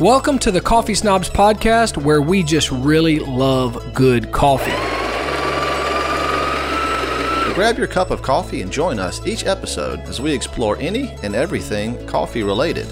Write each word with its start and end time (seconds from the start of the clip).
Welcome 0.00 0.38
to 0.38 0.50
the 0.50 0.62
Coffee 0.62 0.94
Snobs 0.94 1.28
podcast, 1.28 2.02
where 2.02 2.22
we 2.22 2.42
just 2.42 2.70
really 2.70 3.18
love 3.18 3.92
good 3.92 4.32
coffee. 4.32 4.70
Grab 7.52 7.76
your 7.76 7.86
cup 7.86 8.10
of 8.10 8.22
coffee 8.22 8.62
and 8.62 8.72
join 8.72 8.98
us 8.98 9.20
each 9.26 9.44
episode 9.44 10.00
as 10.08 10.18
we 10.18 10.32
explore 10.32 10.78
any 10.78 11.10
and 11.22 11.34
everything 11.34 12.06
coffee 12.06 12.42
related. 12.42 12.86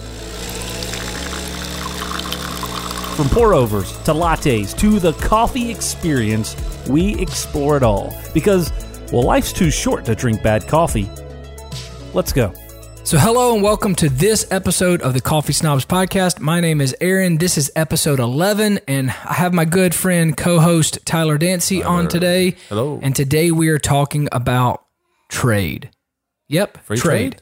From 3.16 3.30
pour 3.30 3.54
overs 3.54 3.90
to 4.02 4.12
lattes 4.12 4.78
to 4.78 5.00
the 5.00 5.14
coffee 5.14 5.70
experience, 5.70 6.54
we 6.90 7.18
explore 7.22 7.78
it 7.78 7.82
all. 7.82 8.14
Because, 8.34 8.70
well, 9.10 9.22
life's 9.22 9.54
too 9.54 9.70
short 9.70 10.04
to 10.04 10.14
drink 10.14 10.42
bad 10.42 10.68
coffee. 10.68 11.08
Let's 12.12 12.34
go. 12.34 12.52
So, 13.08 13.16
hello 13.16 13.54
and 13.54 13.62
welcome 13.62 13.94
to 13.94 14.10
this 14.10 14.46
episode 14.50 15.00
of 15.00 15.14
the 15.14 15.22
Coffee 15.22 15.54
Snobs 15.54 15.86
podcast. 15.86 16.40
My 16.40 16.60
name 16.60 16.78
is 16.82 16.94
Aaron. 17.00 17.38
This 17.38 17.56
is 17.56 17.72
episode 17.74 18.20
11, 18.20 18.80
and 18.86 19.08
I 19.08 19.32
have 19.32 19.54
my 19.54 19.64
good 19.64 19.94
friend, 19.94 20.36
co 20.36 20.58
host 20.58 20.98
Tyler 21.06 21.38
Dancy 21.38 21.82
on 21.82 22.08
today. 22.08 22.54
Hello. 22.68 23.00
And 23.02 23.16
today 23.16 23.50
we 23.50 23.70
are 23.70 23.78
talking 23.78 24.28
about 24.30 24.84
trade. 25.30 25.88
Yep, 26.48 26.84
Free 26.84 26.98
trade. 26.98 27.40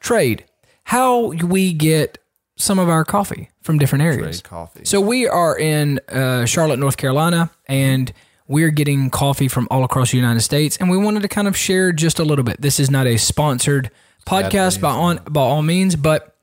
Trade. 0.00 0.44
How 0.84 1.28
we 1.28 1.72
get 1.72 2.18
some 2.56 2.78
of 2.78 2.90
our 2.90 3.06
coffee 3.06 3.48
from 3.62 3.78
different 3.78 4.04
areas. 4.04 4.42
Trade 4.42 4.50
coffee. 4.50 4.84
So 4.84 5.00
we 5.00 5.26
are 5.26 5.58
in 5.58 5.98
uh, 6.10 6.44
Charlotte, 6.44 6.78
North 6.78 6.98
Carolina, 6.98 7.50
and 7.66 8.12
we're 8.48 8.68
getting 8.68 9.08
coffee 9.08 9.48
from 9.48 9.66
all 9.70 9.82
across 9.82 10.10
the 10.10 10.18
United 10.18 10.42
States, 10.42 10.76
and 10.76 10.90
we 10.90 10.98
wanted 10.98 11.22
to 11.22 11.28
kind 11.28 11.48
of 11.48 11.56
share 11.56 11.90
just 11.90 12.18
a 12.18 12.22
little 12.22 12.44
bit. 12.44 12.60
This 12.60 12.78
is 12.78 12.90
not 12.90 13.06
a 13.06 13.16
sponsored 13.16 13.90
podcast 14.26 14.80
by 14.80 14.90
on 14.90 15.20
by 15.28 15.40
all 15.40 15.62
means, 15.62 15.96
but 15.96 16.36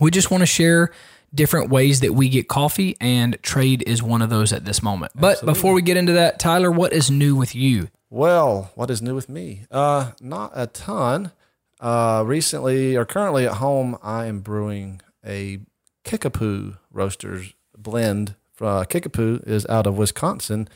we 0.00 0.10
just 0.10 0.30
want 0.30 0.42
to 0.42 0.46
share 0.46 0.90
different 1.34 1.70
ways 1.70 2.00
that 2.00 2.14
we 2.14 2.28
get 2.28 2.48
coffee, 2.48 2.96
and 3.00 3.36
trade 3.42 3.84
is 3.86 4.02
one 4.02 4.22
of 4.22 4.30
those 4.30 4.52
at 4.52 4.64
this 4.64 4.82
moment. 4.82 5.12
But 5.14 5.44
before 5.44 5.74
we 5.74 5.82
get 5.82 5.96
into 5.96 6.12
that, 6.12 6.38
Tyler, 6.38 6.70
what 6.70 6.92
is 6.92 7.10
new 7.10 7.36
with 7.36 7.54
you? 7.54 7.88
Well, 8.10 8.70
what 8.74 8.90
is 8.90 9.02
new 9.02 9.14
with 9.14 9.28
me? 9.28 9.66
Uh, 9.70 10.12
not 10.20 10.52
a 10.54 10.66
ton. 10.66 11.32
Uh, 11.80 12.24
recently 12.26 12.96
or 12.96 13.04
currently 13.04 13.46
at 13.46 13.54
home, 13.54 13.96
I 14.02 14.26
am 14.26 14.40
brewing 14.40 15.00
a 15.24 15.60
Kickapoo 16.04 16.76
Roasters 16.90 17.52
blend. 17.76 18.34
Uh, 18.60 18.84
Kickapoo 18.84 19.42
is 19.46 19.66
out 19.66 19.86
of 19.86 19.96
Wisconsin, 19.96 20.68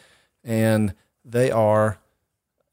and 0.44 0.94
they 1.24 1.50
are 1.50 1.98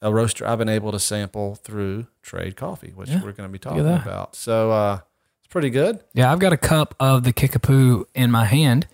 a 0.02 0.14
roaster 0.14 0.47
I've 0.47 0.58
been 0.58 0.69
able 0.69 0.92
to 0.92 1.00
sample 1.00 1.55
through 1.55 2.08
Trade 2.22 2.55
Coffee, 2.55 2.92
which 2.95 3.09
we're 3.09 3.31
going 3.33 3.50
to 3.50 3.52
be 3.52 3.59
talking 3.59 3.81
about. 3.81 4.36
So 4.36 4.72
uh, 4.72 5.00
it's 5.39 5.47
pretty 5.47 5.69
good. 5.69 6.03
Yeah, 6.14 6.31
I've 6.31 6.39
got 6.39 6.53
a 6.53 6.58
cup 6.58 6.95
of 7.00 7.23
the 7.23 7.33
Kickapoo 7.33 8.06
in 8.16 8.31
my 8.31 8.45
hand, 8.45 8.88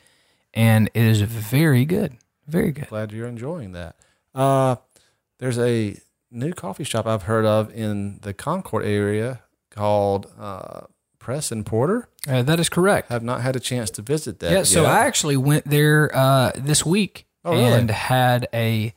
and 0.54 0.88
it 0.94 1.04
is 1.04 1.22
very 1.22 1.86
good. 1.86 2.18
Very 2.48 2.72
good. 2.72 2.88
Glad 2.90 3.12
you're 3.12 3.28
enjoying 3.28 3.72
that. 3.74 3.96
Uh, 4.34 4.76
there's 5.40 5.58
a 5.60 5.98
new 6.32 6.54
coffee 6.54 6.84
shop 6.84 7.06
I've 7.08 7.24
heard 7.24 7.46
of 7.46 7.74
in 7.74 8.20
the 8.22 8.34
Concord 8.34 8.86
area 8.86 9.42
called 9.70 10.32
uh, 10.40 10.82
Press 11.20 11.52
and 11.52 11.66
Porter. 11.66 12.08
Uh, 12.28 12.42
that 12.44 12.60
is 12.60 12.70
correct. 12.70 13.12
I've 13.12 13.24
not 13.24 13.42
had 13.42 13.56
a 13.56 13.60
chance 13.60 13.90
to 13.92 14.02
visit 14.02 14.40
that. 14.40 14.52
Yeah, 14.52 14.64
so. 14.64 14.86
I 14.86 15.06
actually 15.06 15.38
went 15.38 15.66
there 15.66 16.10
uh, 16.16 16.52
this 16.56 16.86
week 16.86 17.26
Oh, 17.44 17.52
really? 17.52 17.64
and 17.74 17.90
had 17.92 18.48
a 18.54 18.94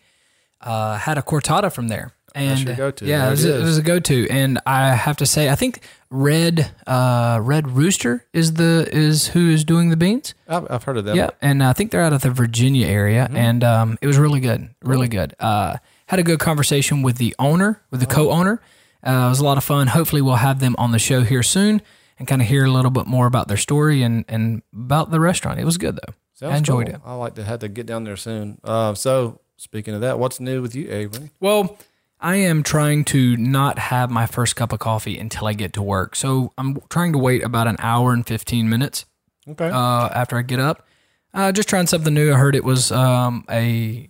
uh, 0.61 0.98
had 0.98 1.19
a 1.19 1.23
cortado 1.23 1.73
from 1.73 1.89
there. 1.89 2.12
And 2.34 2.61
your 2.61 2.77
go-to. 2.77 3.06
Yeah, 3.06 3.27
it 3.28 3.31
was, 3.31 3.45
it 3.45 3.55
a, 3.55 3.61
it 3.61 3.64
was 3.64 3.78
a 3.78 3.83
go 3.83 3.98
to, 3.98 4.28
and 4.28 4.61
I 4.67 4.95
have 4.95 5.17
to 5.17 5.27
say, 5.27 5.48
I 5.48 5.55
think 5.56 5.81
Red 6.11 6.70
uh, 6.87 7.41
Red 7.42 7.70
Rooster 7.70 8.27
is 8.33 8.53
the 8.55 8.89
is 8.92 9.28
who 9.28 9.50
is 9.50 9.65
doing 9.65 9.89
the 9.91 9.97
beans. 9.97 10.34
I've, 10.47 10.70
I've 10.70 10.84
heard 10.84 10.98
of 10.98 11.05
them. 11.05 11.17
Yeah, 11.17 11.31
and 11.41 11.65
I 11.65 11.73
think 11.73 11.91
they're 11.91 12.03
out 12.03 12.12
of 12.12 12.20
the 12.23 12.31
Virginia 12.31 12.87
area, 12.87 13.25
Mm-hmm. 13.25 13.37
and 13.37 13.65
um, 13.65 13.98
it 14.03 14.06
was 14.06 14.19
really 14.19 14.41
good, 14.41 14.69
really 14.83 15.09
good. 15.09 15.34
Uh, 15.41 15.78
had 16.06 16.19
a 16.20 16.23
good 16.23 16.39
conversation 16.39 17.03
with 17.03 17.16
the 17.16 17.34
owner, 17.38 17.83
with 17.91 18.00
the 18.00 18.06
Oh. 18.06 18.15
co-owner. 18.15 18.60
Uh, 19.04 19.10
it 19.27 19.28
was 19.31 19.41
a 19.41 19.44
lot 19.44 19.56
of 19.59 19.65
fun. 19.65 19.88
Hopefully, 19.88 20.22
we'll 20.22 20.37
have 20.37 20.60
them 20.60 20.75
on 20.78 20.93
the 20.93 20.99
show 20.99 21.22
here 21.22 21.43
soon 21.43 21.81
and 22.19 22.28
kind 22.28 22.43
of 22.43 22.47
hear 22.49 22.65
a 22.66 22.71
little 22.71 22.91
bit 22.91 23.06
more 23.06 23.27
about 23.27 23.49
their 23.49 23.56
story 23.56 24.03
and 24.03 24.25
and 24.28 24.62
about 24.72 25.10
the 25.10 25.19
restaurant. 25.19 25.59
It 25.59 25.65
was 25.65 25.78
good 25.78 25.97
though. 25.97 26.12
Sounds 26.34 26.53
I 26.54 26.56
enjoyed 26.59 26.87
cool. 26.87 26.94
it. 26.97 27.00
I 27.04 27.15
like 27.15 27.34
to 27.37 27.43
have 27.44 27.60
to 27.60 27.69
get 27.69 27.87
down 27.87 28.04
there 28.04 28.16
soon. 28.16 28.60
Uh, 28.62 28.94
so 28.94 29.41
speaking 29.59 29.93
of 29.95 30.01
that, 30.01 30.19
what's 30.19 30.41
new 30.41 30.63
with 30.63 30.75
you, 30.75 30.91
Avery? 30.91 31.31
Well, 31.41 31.77
I 32.21 32.37
am 32.37 32.63
trying 32.63 33.05
to 33.07 33.37
not 33.37 33.79
have 33.79 34.11
my 34.11 34.27
first 34.27 34.57
cup 34.57 34.73
of 34.73 34.79
coffee 34.81 35.19
until 35.19 35.47
I 35.47 35.53
get 35.53 35.73
to 35.75 35.83
work. 35.83 36.17
So 36.17 36.53
I'm 36.57 36.81
trying 36.89 37.13
to 37.13 37.19
wait 37.19 37.45
about 37.45 37.69
an 37.69 37.77
hour 37.79 38.13
and 38.13 38.27
15 38.27 38.69
minutes 38.69 39.05
Okay. 39.47 39.69
uh, 39.69 40.09
after 40.09 40.37
I 40.39 40.43
get 40.43 40.59
up. 40.59 40.87
Uh, 41.35 41.53
just 41.53 41.69
trying 41.69 41.87
something 41.87 42.13
new. 42.15 42.33
I 42.33 42.37
heard 42.39 42.57
it 42.57 42.65
was 42.65 42.91
um, 42.91 43.45
a 43.51 44.09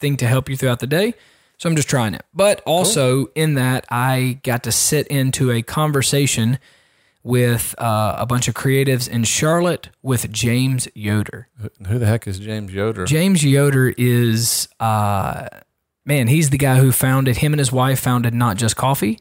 thing 0.00 0.16
to 0.18 0.26
help 0.26 0.48
you 0.48 0.56
throughout 0.56 0.80
the 0.80 0.86
day. 0.86 1.14
So 1.58 1.70
I'm 1.70 1.76
just 1.76 1.88
trying 1.88 2.12
it. 2.14 2.22
But 2.34 2.60
also 2.66 3.26
in 3.34 3.54
that, 3.54 3.86
I 3.90 4.40
got 4.42 4.64
to 4.64 4.72
sit 4.72 5.06
into 5.06 5.50
a 5.50 5.62
conversation 5.62 6.58
with 7.26 7.74
uh, 7.76 8.14
a 8.18 8.24
bunch 8.24 8.46
of 8.46 8.54
creatives 8.54 9.08
in 9.08 9.24
Charlotte 9.24 9.88
with 10.00 10.30
James 10.30 10.86
Yoder. 10.94 11.48
Who 11.88 11.98
the 11.98 12.06
heck 12.06 12.28
is 12.28 12.38
James 12.38 12.72
Yoder? 12.72 13.04
James 13.04 13.44
Yoder 13.44 13.92
is, 13.98 14.68
uh, 14.78 15.48
man, 16.04 16.28
he's 16.28 16.50
the 16.50 16.56
guy 16.56 16.76
who 16.76 16.92
founded, 16.92 17.38
him 17.38 17.52
and 17.52 17.58
his 17.58 17.72
wife 17.72 17.98
founded 17.98 18.32
Not 18.32 18.58
Just 18.58 18.76
Coffee 18.76 19.18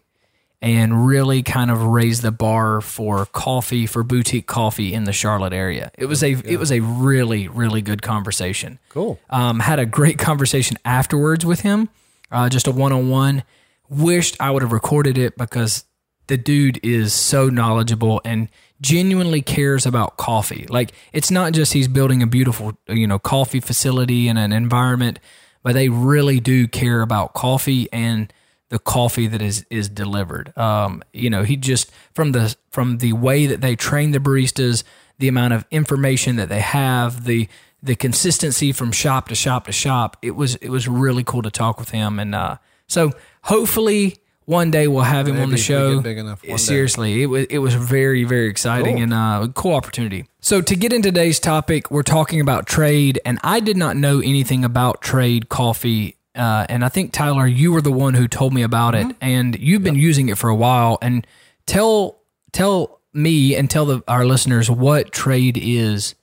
and 0.61 1.07
really 1.07 1.41
kind 1.41 1.71
of 1.71 1.81
raised 1.81 2.21
the 2.21 2.31
bar 2.31 2.79
for 2.79 3.25
coffee, 3.25 3.87
for 3.87 4.03
boutique 4.03 4.45
coffee 4.45 4.93
in 4.93 5.05
the 5.05 5.13
Charlotte 5.13 5.51
area. 5.51 5.91
It 5.97 6.05
was 6.05 6.23
a, 6.23 6.33
it 6.33 6.59
was 6.59 6.71
a 6.71 6.81
really, 6.81 7.47
really 7.47 7.81
good 7.81 8.03
conversation. 8.03 8.77
cool. 8.89 9.19
Um, 9.31 9.61
had 9.61 9.79
a 9.79 9.85
great 9.87 10.19
conversation 10.19 10.77
afterwards 10.85 11.43
with 11.43 11.61
him, 11.61 11.89
uh, 12.31 12.49
just 12.49 12.67
a 12.67 12.71
one 12.71 12.91
on 12.91 13.09
one. 13.09 13.41
Wished 13.89 14.37
I 14.39 14.51
would 14.51 14.61
have 14.61 14.71
recorded 14.71 15.17
it 15.17 15.37
because 15.37 15.85
the 16.27 16.37
dude 16.37 16.79
is 16.83 17.13
so 17.13 17.49
knowledgeable 17.49 18.21
and 18.25 18.49
genuinely 18.81 19.41
cares 19.41 19.85
about 19.85 20.17
coffee. 20.17 20.65
Like 20.69 20.93
it's 21.13 21.31
not 21.31 21.53
just 21.53 21.73
he's 21.73 21.87
building 21.87 22.21
a 22.21 22.27
beautiful, 22.27 22.77
you 22.87 23.07
know, 23.07 23.19
coffee 23.19 23.59
facility 23.59 24.27
and 24.27 24.37
an 24.37 24.51
environment, 24.51 25.19
but 25.63 25.73
they 25.73 25.89
really 25.89 26.39
do 26.39 26.67
care 26.67 27.01
about 27.01 27.33
coffee 27.33 27.87
and 27.91 28.31
the 28.69 28.79
coffee 28.79 29.27
that 29.27 29.41
is 29.41 29.65
is 29.69 29.89
delivered. 29.89 30.55
Um, 30.57 31.03
you 31.13 31.29
know, 31.29 31.43
he 31.43 31.55
just 31.55 31.91
from 32.13 32.31
the 32.31 32.55
from 32.71 32.97
the 32.97 33.13
way 33.13 33.45
that 33.45 33.61
they 33.61 33.75
train 33.75 34.11
the 34.11 34.19
baristas, 34.19 34.83
the 35.19 35.27
amount 35.27 35.53
of 35.53 35.65
information 35.71 36.35
that 36.37 36.49
they 36.49 36.61
have, 36.61 37.25
the 37.25 37.47
the 37.81 37.95
consistency 37.95 38.71
from 38.71 38.91
shop 38.91 39.29
to 39.29 39.35
shop 39.35 39.65
to 39.67 39.71
shop. 39.71 40.17
It 40.21 40.31
was 40.31 40.55
it 40.55 40.69
was 40.69 40.87
really 40.87 41.23
cool 41.23 41.43
to 41.43 41.51
talk 41.51 41.79
with 41.79 41.89
him, 41.89 42.19
and 42.19 42.33
uh, 42.33 42.57
so 42.87 43.11
hopefully 43.43 44.17
one 44.45 44.71
day 44.71 44.87
we'll 44.87 45.03
have 45.03 45.27
him 45.27 45.39
on 45.39 45.49
the 45.49 45.57
show. 45.57 46.01
big 46.01 46.17
enough 46.17 46.41
one 46.43 46.51
day. 46.51 46.57
Seriously, 46.57 47.21
it 47.23 47.25
was 47.27 47.45
it 47.49 47.59
was 47.59 47.73
very 47.73 48.23
very 48.23 48.47
exciting 48.47 48.95
Cool. 48.95 49.03
and 49.03 49.13
uh, 49.13 49.47
cool 49.53 49.73
opportunity. 49.75 50.25
So 50.39 50.61
to 50.61 50.75
get 50.75 50.93
into 50.93 51.09
today's 51.09 51.39
topic, 51.39 51.89
we're 51.91 52.03
talking 52.03 52.39
about 52.39 52.67
trade, 52.67 53.19
and 53.25 53.39
I 53.43 53.59
did 53.59 53.77
not 53.77 53.97
know 53.97 54.19
anything 54.19 54.63
about 54.63 55.01
trade 55.01 55.49
coffee. 55.49 56.17
Uh, 56.35 56.65
and 56.69 56.83
I 56.83 56.89
think 56.89 57.13
Tyler, 57.13 57.47
you 57.47 57.71
were 57.71 57.81
the 57.81 57.91
one 57.93 58.13
who 58.13 58.27
told 58.27 58.53
me 58.53 58.61
about 58.61 58.93
Mm-hmm. 58.93 59.09
it, 59.11 59.15
and 59.21 59.57
you've 59.59 59.83
been 59.83 59.95
using 59.95 60.29
it 60.29 60.37
for 60.37 60.49
a 60.49 60.55
while. 60.55 60.97
And 61.01 61.25
tell 61.65 62.19
tell 62.51 62.99
me 63.13 63.55
and 63.55 63.69
tell 63.69 63.85
the, 63.85 64.03
our 64.07 64.25
listeners 64.25 64.69
what 64.69 65.11
trade 65.11 65.57
is. 65.57 66.13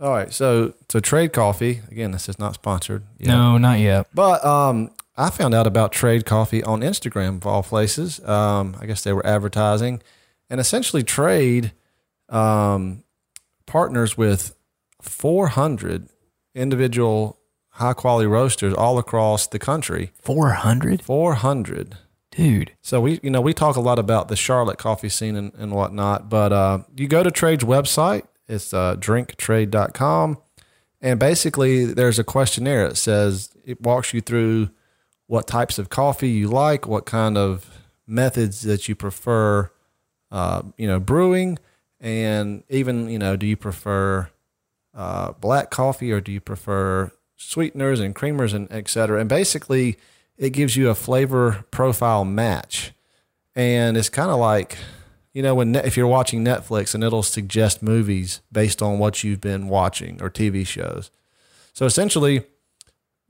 All 0.00 0.10
right. 0.10 0.32
So 0.32 0.74
to 0.88 1.00
Trade 1.00 1.32
Coffee 1.32 1.80
again. 1.90 2.10
This 2.12 2.28
is 2.28 2.38
not 2.38 2.54
sponsored. 2.54 3.04
yet. 3.18 3.28
No, 3.28 3.56
not 3.58 3.78
yet. 3.78 4.06
But 4.14 4.44
um, 4.44 4.90
I 5.16 5.30
found 5.30 5.54
out 5.54 5.66
about 5.66 5.92
Trade 5.92 6.26
Coffee 6.26 6.62
on 6.62 6.80
Instagram 6.80 7.36
of 7.36 7.46
all 7.46 7.62
places. 7.62 8.20
Um, 8.26 8.76
I 8.80 8.86
guess 8.86 9.02
they 9.02 9.12
were 9.12 9.26
advertising, 9.26 10.02
and 10.50 10.60
essentially 10.60 11.02
Trade 11.02 11.72
um, 12.28 13.04
partners 13.66 14.18
with 14.18 14.54
400 15.00 16.08
individual 16.54 17.38
high 17.70 17.92
quality 17.92 18.26
roasters 18.26 18.74
all 18.74 18.98
across 18.98 19.46
the 19.46 19.58
country. 19.58 20.12
Four 20.20 20.50
hundred, 20.50 21.02
400. 21.02 21.96
dude. 22.30 22.72
So 22.82 23.00
we, 23.00 23.20
you 23.22 23.30
know, 23.30 23.40
we 23.40 23.52
talk 23.54 23.76
a 23.76 23.80
lot 23.80 23.98
about 23.98 24.28
the 24.28 24.36
Charlotte 24.36 24.78
coffee 24.78 25.08
scene 25.08 25.36
and, 25.36 25.52
and 25.54 25.72
whatnot, 25.72 26.28
but 26.28 26.52
uh, 26.52 26.78
you 26.96 27.06
go 27.08 27.22
to 27.22 27.30
Trade's 27.30 27.64
website. 27.64 28.24
It's 28.48 28.72
uh, 28.72 28.96
drinktrade.com. 28.96 30.38
And 31.00 31.20
basically, 31.20 31.84
there's 31.84 32.18
a 32.18 32.24
questionnaire. 32.24 32.86
It 32.86 32.96
says 32.96 33.50
it 33.64 33.80
walks 33.80 34.14
you 34.14 34.20
through 34.20 34.70
what 35.26 35.46
types 35.46 35.78
of 35.78 35.90
coffee 35.90 36.30
you 36.30 36.48
like, 36.48 36.86
what 36.86 37.06
kind 37.06 37.36
of 37.36 37.70
methods 38.06 38.62
that 38.62 38.88
you 38.88 38.94
prefer, 38.94 39.70
uh, 40.30 40.62
you 40.76 40.86
know, 40.86 41.00
brewing, 41.00 41.58
and 42.00 42.62
even, 42.68 43.08
you 43.08 43.18
know, 43.18 43.36
do 43.36 43.46
you 43.46 43.56
prefer 43.56 44.30
uh, 44.94 45.32
black 45.32 45.70
coffee 45.70 46.12
or 46.12 46.20
do 46.20 46.30
you 46.32 46.40
prefer 46.40 47.10
sweeteners 47.36 48.00
and 48.00 48.14
creamers 48.14 48.54
and 48.54 48.68
et 48.70 48.88
cetera? 48.88 49.20
And 49.20 49.28
basically, 49.28 49.96
it 50.36 50.50
gives 50.50 50.76
you 50.76 50.88
a 50.88 50.94
flavor 50.94 51.64
profile 51.70 52.24
match. 52.24 52.92
And 53.54 53.96
it's 53.96 54.10
kind 54.10 54.30
of 54.30 54.38
like, 54.38 54.76
you 55.36 55.42
know, 55.42 55.54
when 55.54 55.74
if 55.74 55.98
you're 55.98 56.06
watching 56.06 56.42
Netflix 56.42 56.94
and 56.94 57.04
it'll 57.04 57.22
suggest 57.22 57.82
movies 57.82 58.40
based 58.50 58.80
on 58.80 58.98
what 58.98 59.22
you've 59.22 59.40
been 59.42 59.68
watching 59.68 60.22
or 60.22 60.30
TV 60.30 60.66
shows. 60.66 61.10
So 61.74 61.84
essentially, 61.84 62.44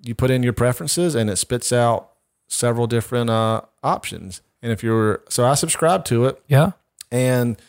you 0.04 0.14
put 0.14 0.30
in 0.30 0.44
your 0.44 0.52
preferences 0.52 1.16
and 1.16 1.28
it 1.28 1.34
spits 1.34 1.72
out 1.72 2.12
several 2.46 2.86
different 2.86 3.28
uh, 3.28 3.62
options. 3.82 4.40
And 4.62 4.70
if 4.70 4.84
you're 4.84 5.22
so, 5.28 5.44
I 5.44 5.54
subscribe 5.54 6.04
to 6.04 6.26
it 6.26 6.40
Yeah. 6.46 6.70
and 7.10 7.60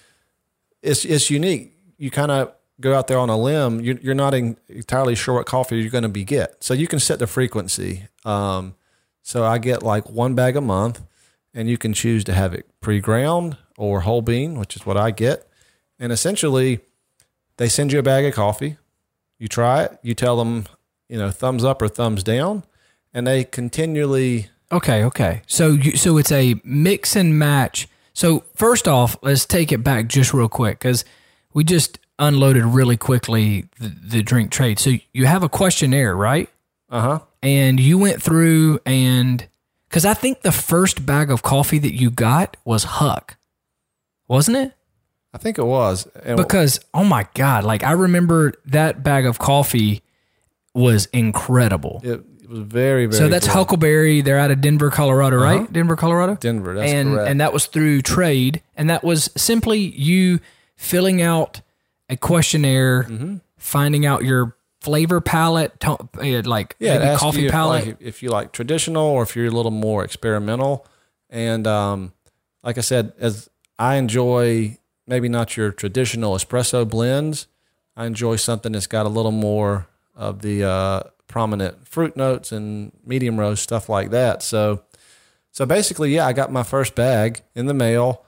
it's 0.84 1.04
it's 1.04 1.32
unique. 1.32 1.74
You 1.98 2.12
kind 2.12 2.30
of 2.30 2.54
go 2.80 2.94
out 2.94 3.08
there 3.08 3.18
on 3.18 3.30
a 3.30 3.38
limb. 3.38 3.80
You're, 3.82 3.98
you're 4.04 4.14
not 4.26 4.36
en- 4.36 4.56
entirely 4.70 5.16
sure 5.16 5.34
what 5.34 5.48
coffee 5.48 5.78
you're 5.80 5.90
going 5.90 6.04
to 6.04 6.10
be 6.10 6.24
get. 6.24 6.64
So 6.64 6.76
you 6.76 6.88
can 6.88 7.00
set 7.00 7.18
the 7.18 7.26
frequency. 7.26 8.08
Um, 8.24 8.76
so 9.24 9.44
I 9.44 9.58
get 9.58 9.82
like 9.82 10.08
one 10.12 10.36
bag 10.36 10.56
a 10.56 10.62
month, 10.62 11.02
and 11.56 11.68
you 11.68 11.78
can 11.80 11.94
choose 11.94 12.24
to 12.26 12.34
have 12.34 12.54
it 12.54 12.68
pre-ground 12.82 13.58
or 13.78 14.02
whole 14.02 14.22
bean, 14.22 14.60
which 14.60 14.76
is 14.76 14.86
what 14.86 14.98
I 14.98 15.12
get. 15.12 15.48
And 16.00 16.12
essentially, 16.12 16.82
they 17.56 17.70
send 17.70 17.94
you 17.94 18.00
a 18.00 18.04
bag 18.04 18.26
of 18.26 18.34
coffee. 18.34 18.78
You 19.40 19.48
try 19.48 19.84
it. 19.84 19.98
You 20.02 20.14
tell 20.14 20.38
them, 20.38 20.66
you 21.08 21.18
know, 21.18 21.32
thumbs 21.32 21.64
up 21.64 21.82
or 21.82 21.88
thumbs 21.88 22.24
down, 22.24 22.64
and 23.14 23.26
they 23.26 23.44
continually 23.46 24.50
Okay, 24.72 25.04
okay. 25.06 25.42
So 25.48 25.72
you, 25.72 25.96
so 25.96 26.18
it's 26.18 26.32
a 26.32 26.56
mix 26.64 27.16
and 27.16 27.38
match. 27.40 27.88
So 28.14 28.44
first 28.56 28.88
off, 28.88 29.16
let's 29.22 29.46
take 29.46 29.72
it 29.72 29.84
back 29.84 30.08
just 30.08 30.34
real 30.34 30.50
quick 30.50 30.80
because 30.80 31.06
we 31.54 31.64
just 31.64 32.00
unloaded 32.20 32.66
really 32.66 32.98
quickly 32.98 33.66
the, 33.80 33.88
the 33.88 34.24
drink 34.24 34.52
trade. 34.52 34.80
So 34.80 34.94
you 35.14 35.26
have 35.26 35.44
a 35.44 35.50
questionnaire, 35.50 36.16
right? 36.16 36.50
uh 36.90 37.02
huh. 37.02 37.20
And 37.44 37.80
you 37.80 37.98
went 37.98 38.22
through 38.22 38.80
and 38.86 39.48
because 39.88 40.06
I 40.06 40.14
think 40.14 40.42
the 40.42 40.52
first 40.52 41.06
bag 41.06 41.32
of 41.32 41.44
coffee 41.44 41.80
that 41.80 41.94
you 41.94 42.10
got 42.10 42.58
was 42.66 42.84
Huck, 42.84 43.38
wasn't 44.28 44.58
it? 44.58 44.74
I 45.34 45.38
think 45.38 45.58
it 45.58 45.66
was. 45.66 46.08
And 46.24 46.38
Because 46.38 46.80
oh 46.94 47.04
my 47.04 47.28
god, 47.34 47.64
like 47.64 47.84
I 47.84 47.92
remember 47.92 48.54
that 48.66 49.04
bag 49.04 49.26
of 49.26 49.38
coffee 49.40 50.02
was 50.74 51.08
incredible. 51.08 52.02
it, 52.04 52.22
it 52.44 52.50
was 52.50 52.60
very 52.60 53.06
very. 53.08 53.18
So 53.18 53.28
that's 53.30 53.46
good. 53.48 53.54
Huckleberry. 53.54 54.22
They're 54.22 54.40
out 54.40 54.52
of 54.52 54.62
Denver, 54.62 54.90
Colorado, 54.90 55.38
right? 55.38 55.72
Denver, 55.72 55.96
Colorado. 55.96 56.36
Denver. 56.36 56.76
That's 56.76 56.92
and 56.92 57.14
correct. 57.16 57.30
and 57.30 57.42
that 57.42 57.52
was 57.54 57.66
through 57.66 58.02
trade, 58.04 58.62
and 58.76 58.90
that 58.90 59.04
was 59.04 59.30
simply 59.36 59.80
you 59.80 60.40
filling 60.76 61.22
out 61.22 61.62
a 62.10 62.16
questionnaire, 62.16 63.04
Mm-hmm. 63.04 63.38
finding 63.58 64.06
out 64.06 64.24
your 64.24 64.56
flavor 64.80 65.20
palette, 65.20 65.78
to, 65.82 65.92
uh, 66.22 66.42
like 66.46 66.76
Yeah, 66.80 67.18
coffee 67.18 67.42
you 67.42 67.46
if, 67.48 67.52
palette. 67.52 67.86
like, 67.88 67.98
if 68.00 68.24
you 68.24 68.30
like 68.30 68.54
traditional 68.54 69.06
or 69.08 69.24
if 69.24 69.36
you're 69.36 69.48
a 69.48 69.52
little 69.52 69.72
more 69.72 70.06
experimental. 70.06 70.86
And 71.30 71.68
um, 71.68 72.14
like 72.64 72.78
I 72.78 72.82
said, 72.82 73.12
as 73.20 73.50
I 73.80 73.96
enjoy 73.96 74.78
maybe 75.06 75.30
not 75.30 75.56
your 75.56 75.72
traditional 75.72 76.36
espresso 76.36 76.88
blends, 76.88 77.48
I 77.96 78.06
enjoy 78.06 78.36
something 78.36 78.74
that's 78.74 78.88
got 78.88 79.06
a 79.06 79.10
little 79.10 79.32
more 79.32 79.88
of 80.16 80.42
the 80.42 80.64
uh, 80.64 81.04
prominent 81.28 81.88
fruit 81.88 82.16
notes 82.16 82.52
and 82.52 82.92
medium 83.06 83.40
roast 83.40 83.64
stuff 83.64 83.90
like 83.90 84.12
that. 84.12 84.44
So, 84.44 84.84
so 85.52 85.66
basically, 85.66 86.14
yeah, 86.14 86.28
I 86.28 86.34
got 86.34 86.52
my 86.52 86.64
first 86.64 86.94
bag 86.94 87.42
in 87.56 87.66
the 87.66 87.74
mail. 87.74 88.24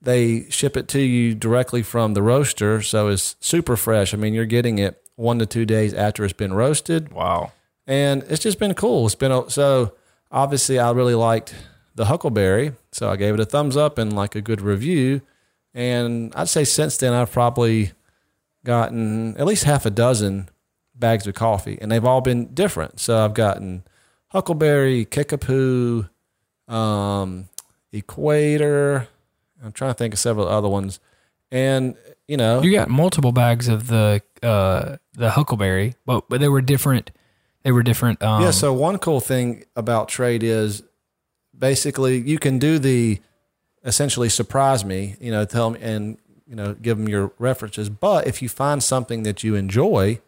They 0.00 0.50
ship 0.50 0.76
it 0.76 0.88
to 0.88 1.00
you 1.00 1.34
directly 1.36 1.82
from 1.82 2.14
the 2.14 2.22
roaster, 2.22 2.82
so 2.82 3.08
it's 3.08 3.36
super 3.38 3.76
fresh. 3.76 4.12
I 4.12 4.16
mean, 4.16 4.34
you're 4.34 4.44
getting 4.44 4.78
it 4.78 5.00
one 5.14 5.38
to 5.38 5.46
two 5.46 5.64
days 5.64 5.94
after 5.94 6.24
it's 6.24 6.32
been 6.32 6.52
roasted 6.52 7.12
wow. 7.12 7.52
and 7.86 8.24
it's 8.24 8.42
just 8.42 8.58
been 8.58 8.74
cool. 8.74 9.06
It's 9.06 9.14
been 9.14 9.48
so 9.50 9.94
obviously 10.32 10.78
I 10.78 10.90
really 10.90 11.14
liked 11.14 11.54
the 11.94 12.06
Huckleberry, 12.06 12.72
so 12.92 13.10
I 13.10 13.16
gave 13.16 13.34
it 13.34 13.40
a 13.40 13.44
thumbs 13.44 13.76
up 13.76 13.98
and 13.98 14.12
like 14.14 14.34
a 14.34 14.40
good 14.40 14.60
review. 14.60 15.20
And 15.74 16.32
I'd 16.34 16.48
say 16.48 16.64
since 16.64 16.96
then 16.96 17.12
I've 17.12 17.32
probably 17.32 17.92
gotten 18.64 19.36
at 19.36 19.46
least 19.46 19.64
half 19.64 19.86
a 19.86 19.90
dozen 19.90 20.48
bags 20.94 21.26
of 21.26 21.34
coffee, 21.34 21.78
and 21.80 21.90
they've 21.90 22.04
all 22.04 22.20
been 22.20 22.52
different. 22.54 23.00
So 23.00 23.24
I've 23.24 23.34
gotten 23.34 23.84
Huckleberry, 24.28 25.04
Kickapoo, 25.04 26.08
um, 26.68 27.48
Equator. 27.92 29.08
I'm 29.64 29.72
trying 29.72 29.90
to 29.90 29.94
think 29.94 30.14
of 30.14 30.20
several 30.20 30.48
other 30.48 30.68
ones, 30.68 30.98
and 31.50 31.96
you 32.28 32.36
know, 32.36 32.62
You 32.62 32.72
got 32.72 32.88
multiple 32.88 33.32
bags 33.32 33.68
of 33.68 33.88
the 33.88 34.22
uh, 34.42 34.96
the 35.14 35.30
Huckleberry, 35.30 35.94
but 36.06 36.28
but 36.28 36.40
they 36.40 36.48
were 36.48 36.62
different. 36.62 37.10
They 37.62 37.72
were 37.72 37.82
different. 37.82 38.22
Um, 38.22 38.42
Yeah. 38.42 38.50
So 38.50 38.72
one 38.72 38.98
cool 38.98 39.20
thing 39.20 39.64
about 39.76 40.08
trade 40.08 40.42
is 40.42 40.82
basically 41.56 42.18
you 42.18 42.38
can 42.38 42.58
do 42.58 42.78
the 42.78 43.20
essentially 43.84 44.28
surprise 44.28 44.84
me, 44.84 45.16
you 45.20 45.30
know, 45.30 45.44
tell 45.44 45.70
me 45.70 45.80
and 45.82 46.18
you 46.46 46.56
know 46.56 46.74
give 46.74 46.98
them 46.98 47.08
your 47.08 47.32
references. 47.38 47.88
But 47.88 48.26
if 48.26 48.42
you 48.42 48.48
find 48.48 48.82
something 48.82 49.22
that 49.22 49.42
you 49.42 49.54
enjoy, 49.54 50.20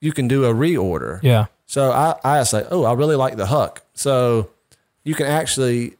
you 0.00 0.12
can 0.12 0.28
do 0.28 0.44
a 0.44 0.52
reorder. 0.54 1.20
yeah. 1.22 1.46
So 1.66 1.90
I 1.90 2.16
I 2.22 2.42
say, 2.42 2.66
oh, 2.70 2.84
I 2.84 2.92
really 2.92 3.16
like 3.16 3.36
the 3.36 3.46
Huck. 3.46 3.82
So 3.94 4.50
you 5.04 5.14
can 5.14 5.26
actually 5.26 5.96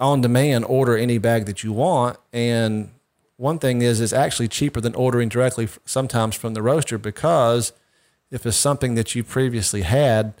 on 0.00 0.20
demand 0.20 0.64
order 0.64 0.96
any 0.96 1.18
bag 1.18 1.46
that 1.46 1.62
you 1.62 1.72
want 1.72 2.16
and 2.32 2.90
one 3.36 3.58
thing 3.58 3.82
is 3.82 4.00
it's 4.00 4.12
actually 4.12 4.48
cheaper 4.48 4.80
than 4.80 4.94
ordering 4.94 5.28
directly 5.28 5.68
sometimes 5.84 6.34
from 6.34 6.54
the 6.54 6.62
roaster 6.62 6.96
because 6.96 7.72
if 8.30 8.46
it's 8.46 8.56
something 8.56 8.94
that 8.94 9.14
you 9.14 9.22
previously 9.22 9.82
had 9.82 10.32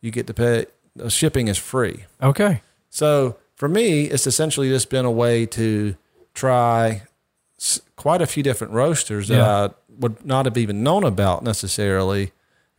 you 0.00 0.10
get 0.10 0.26
to 0.26 0.34
pay 0.34 0.66
Uh, 1.00 1.08
shipping 1.08 1.48
is 1.48 1.58
free 1.58 2.04
Okay. 2.22 2.60
so 2.90 3.36
for 3.54 3.68
me 3.68 4.04
it's 4.04 4.26
essentially 4.26 4.68
just 4.68 4.90
been 4.90 5.04
a 5.04 5.10
way 5.10 5.46
to 5.46 5.96
try 6.34 7.02
quite 7.96 8.22
a 8.22 8.26
few 8.26 8.42
different 8.42 8.72
roasters 8.72 9.28
that 9.28 9.36
Yeah. 9.38 9.66
i 9.66 9.70
would 9.98 10.24
not 10.24 10.44
have 10.46 10.56
even 10.56 10.82
known 10.82 11.02
about 11.04 11.42
necessarily 11.42 12.32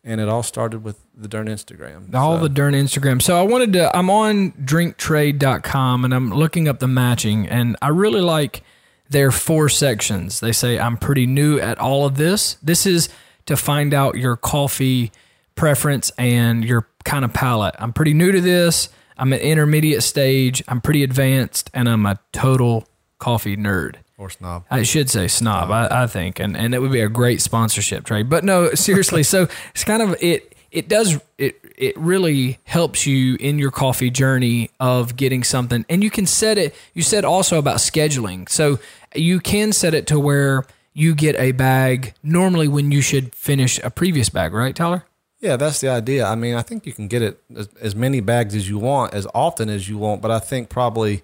and 0.03 0.21
it 0.21 0.29
all 0.29 0.43
started 0.43 0.83
with 0.83 0.97
the 1.15 1.27
darn 1.27 1.47
instagram 1.47 2.13
All 2.15 2.37
So- 2.37 2.43
the 2.43 2.49
darn 2.49 2.73
Instagram. 2.73 3.21
So 3.21 3.37
I 3.37 3.41
wanted 3.41 3.73
to, 3.73 3.93
I'm 3.95 4.09
on 4.09 4.53
drinktrade.com 4.53 6.05
and 6.05 6.13
I'm 6.13 6.31
looking 6.33 6.67
up 6.67 6.79
the 6.79 6.87
matching, 6.87 7.47
and 7.47 7.75
I 7.81 7.89
really 7.89 8.21
like 8.21 8.63
their 9.09 9.31
four 9.31 9.67
sections. 9.69 10.39
They 10.39 10.51
say, 10.53 10.79
I'm 10.79 10.95
pretty 10.97 11.25
new 11.27 11.59
at 11.59 11.77
all 11.79 12.05
of 12.05 12.15
this. 12.15 12.55
This 12.63 12.85
is 12.85 13.09
to 13.47 13.57
find 13.57 13.93
out 13.93 14.15
your 14.15 14.37
coffee 14.37 15.11
preference 15.55 16.11
and 16.17 16.63
your 16.63 16.87
kind 17.03 17.25
of 17.25 17.33
palate. 17.33 17.75
I'm 17.79 17.93
pretty 17.93 18.13
new 18.13 18.31
to 18.31 18.41
this. 18.41 18.89
I'm 19.17 19.33
at 19.33 19.41
intermediate 19.41 20.03
stage. 20.03 20.63
I'm 20.67 20.81
pretty 20.81 21.03
advanced, 21.03 21.69
and 21.73 21.89
I'm 21.89 22.05
a 22.05 22.19
total 22.31 22.87
coffee 23.17 23.57
nerd. 23.57 23.95
or 24.17 24.29
snob 24.29 24.65
I 24.71 24.83
should 24.83 25.09
say 25.09 25.27
snob, 25.27 25.71
I, 25.71 26.03
I 26.03 26.07
think, 26.07 26.39
and 26.39 26.55
and 26.55 26.73
it 26.73 26.79
would 26.79 26.91
be 26.91 27.01
a 27.01 27.09
great 27.09 27.41
sponsorship 27.41 28.05
trade. 28.05 28.29
But 28.29 28.43
no, 28.43 28.73
seriously. 28.73 29.23
so 29.23 29.47
it's 29.73 29.83
kind 29.83 30.01
of 30.01 30.15
it. 30.21 30.55
It 30.71 30.87
does 30.87 31.19
it. 31.37 31.59
It 31.77 31.97
really 31.97 32.59
helps 32.65 33.07
you 33.07 33.35
in 33.39 33.57
your 33.59 33.71
coffee 33.71 34.09
journey 34.09 34.69
of 34.79 35.15
getting 35.15 35.43
something, 35.43 35.85
and 35.89 36.03
you 36.03 36.09
can 36.09 36.25
set 36.25 36.57
it. 36.57 36.75
You 36.93 37.01
said 37.01 37.25
also 37.25 37.57
about 37.57 37.77
scheduling, 37.77 38.47
so 38.47 38.79
you 39.15 39.39
can 39.39 39.73
set 39.73 39.93
it 39.93 40.07
to 40.07 40.19
where 40.19 40.65
you 40.93 41.15
get 41.15 41.35
a 41.37 41.51
bag 41.53 42.13
normally 42.23 42.67
when 42.67 42.91
you 42.91 43.01
should 43.01 43.33
finish 43.33 43.79
a 43.83 43.89
previous 43.89 44.29
bag, 44.29 44.53
right, 44.53 44.75
Tyler? 44.75 45.05
Yeah, 45.39 45.55
that's 45.55 45.79
the 45.79 45.89
idea. 45.89 46.25
I 46.25 46.35
mean, 46.35 46.55
I 46.55 46.61
think 46.61 46.85
you 46.85 46.93
can 46.93 47.07
get 47.07 47.21
it 47.21 47.41
as, 47.55 47.69
as 47.79 47.95
many 47.95 48.19
bags 48.19 48.55
as 48.55 48.67
you 48.67 48.77
want, 48.77 49.13
as 49.13 49.25
often 49.33 49.69
as 49.69 49.87
you 49.87 49.97
want, 49.97 50.21
but 50.21 50.31
I 50.31 50.39
think 50.39 50.69
probably 50.69 51.23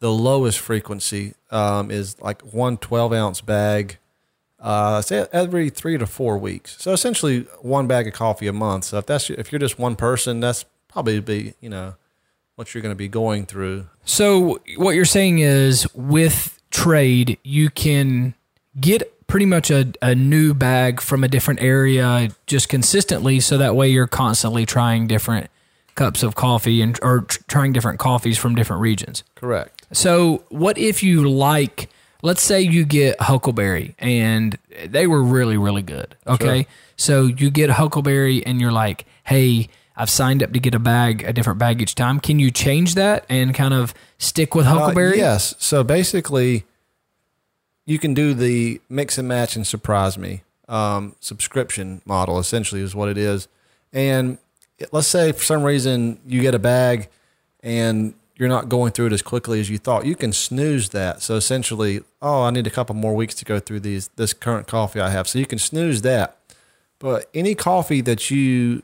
the 0.00 0.10
lowest 0.10 0.58
frequency 0.58 1.34
um, 1.50 1.90
is 1.90 2.20
like 2.20 2.42
one 2.42 2.76
12 2.78 3.12
ounce 3.12 3.40
bag, 3.40 3.98
uh, 4.60 5.02
say 5.02 5.26
every 5.32 5.70
three 5.70 5.98
to 5.98 6.06
four 6.06 6.38
weeks. 6.38 6.76
So 6.82 6.92
essentially 6.92 7.40
one 7.60 7.86
bag 7.86 8.06
of 8.06 8.14
coffee 8.14 8.46
a 8.46 8.52
month. 8.52 8.84
So 8.84 8.98
if 8.98 9.06
that's 9.06 9.28
if 9.30 9.52
you're 9.52 9.58
just 9.58 9.78
one 9.78 9.96
person, 9.96 10.40
that's 10.40 10.64
probably 10.88 11.20
be 11.20 11.54
you 11.60 11.68
know 11.68 11.94
what 12.56 12.74
you're 12.74 12.82
going 12.82 12.92
to 12.94 12.96
be 12.96 13.08
going 13.08 13.46
through. 13.46 13.88
So 14.04 14.60
what 14.76 14.94
you're 14.94 15.04
saying 15.04 15.40
is 15.40 15.86
with 15.94 16.62
trade, 16.70 17.38
you 17.42 17.70
can 17.70 18.34
get 18.80 19.23
pretty 19.34 19.46
much 19.46 19.68
a, 19.68 19.92
a 20.00 20.14
new 20.14 20.54
bag 20.54 21.00
from 21.00 21.24
a 21.24 21.28
different 21.28 21.60
area 21.60 22.28
just 22.46 22.68
consistently 22.68 23.40
so 23.40 23.58
that 23.58 23.74
way 23.74 23.88
you're 23.88 24.06
constantly 24.06 24.64
trying 24.64 25.08
different 25.08 25.50
cups 25.96 26.22
of 26.22 26.36
coffee 26.36 26.80
and 26.80 26.96
or 27.02 27.22
tr- 27.22 27.40
trying 27.48 27.72
different 27.72 27.98
coffees 27.98 28.38
from 28.38 28.54
different 28.54 28.80
regions. 28.80 29.24
Correct. 29.34 29.86
So 29.90 30.44
what 30.50 30.78
if 30.78 31.02
you 31.02 31.28
like 31.28 31.88
let's 32.22 32.42
say 32.42 32.60
you 32.60 32.84
get 32.84 33.20
Huckleberry 33.20 33.96
and 33.98 34.56
they 34.86 35.08
were 35.08 35.24
really 35.24 35.56
really 35.56 35.82
good. 35.82 36.14
Okay? 36.28 36.68
So 36.94 37.24
you 37.26 37.50
get 37.50 37.70
Huckleberry 37.70 38.46
and 38.46 38.60
you're 38.60 38.70
like, 38.70 39.04
"Hey, 39.24 39.68
I've 39.96 40.10
signed 40.10 40.44
up 40.44 40.52
to 40.52 40.60
get 40.60 40.76
a 40.76 40.78
bag, 40.78 41.24
a 41.24 41.32
different 41.32 41.58
bag 41.58 41.82
each 41.82 41.96
time. 41.96 42.20
Can 42.20 42.38
you 42.38 42.52
change 42.52 42.94
that 42.94 43.24
and 43.28 43.52
kind 43.52 43.74
of 43.74 43.94
stick 44.16 44.54
with 44.54 44.66
Uh, 44.66 44.74
Huckleberry?" 44.74 45.16
yes. 45.16 45.56
So 45.58 45.82
basically, 45.82 46.66
you 47.86 47.98
can 47.98 48.14
do 48.14 48.34
the 48.34 48.80
mix 48.88 49.18
and 49.18 49.28
match 49.28 49.56
and 49.56 49.66
surprise 49.66 50.16
me 50.16 50.42
um, 50.68 51.16
subscription 51.20 52.02
model. 52.04 52.38
Essentially, 52.38 52.80
is 52.80 52.94
what 52.94 53.08
it 53.08 53.18
is. 53.18 53.48
And 53.92 54.38
let's 54.92 55.08
say 55.08 55.32
for 55.32 55.42
some 55.42 55.62
reason 55.62 56.20
you 56.26 56.40
get 56.40 56.54
a 56.54 56.58
bag, 56.58 57.08
and 57.62 58.14
you're 58.36 58.48
not 58.48 58.68
going 58.68 58.92
through 58.92 59.06
it 59.06 59.12
as 59.12 59.22
quickly 59.22 59.60
as 59.60 59.70
you 59.70 59.78
thought. 59.78 60.06
You 60.06 60.16
can 60.16 60.32
snooze 60.32 60.88
that. 60.90 61.22
So 61.22 61.36
essentially, 61.36 62.00
oh, 62.20 62.42
I 62.42 62.50
need 62.50 62.66
a 62.66 62.70
couple 62.70 62.94
more 62.96 63.14
weeks 63.14 63.34
to 63.36 63.44
go 63.44 63.60
through 63.60 63.80
these 63.80 64.08
this 64.16 64.32
current 64.32 64.66
coffee 64.66 65.00
I 65.00 65.10
have. 65.10 65.28
So 65.28 65.38
you 65.38 65.46
can 65.46 65.58
snooze 65.58 66.02
that. 66.02 66.38
But 66.98 67.28
any 67.34 67.54
coffee 67.54 68.00
that 68.00 68.30
you 68.30 68.82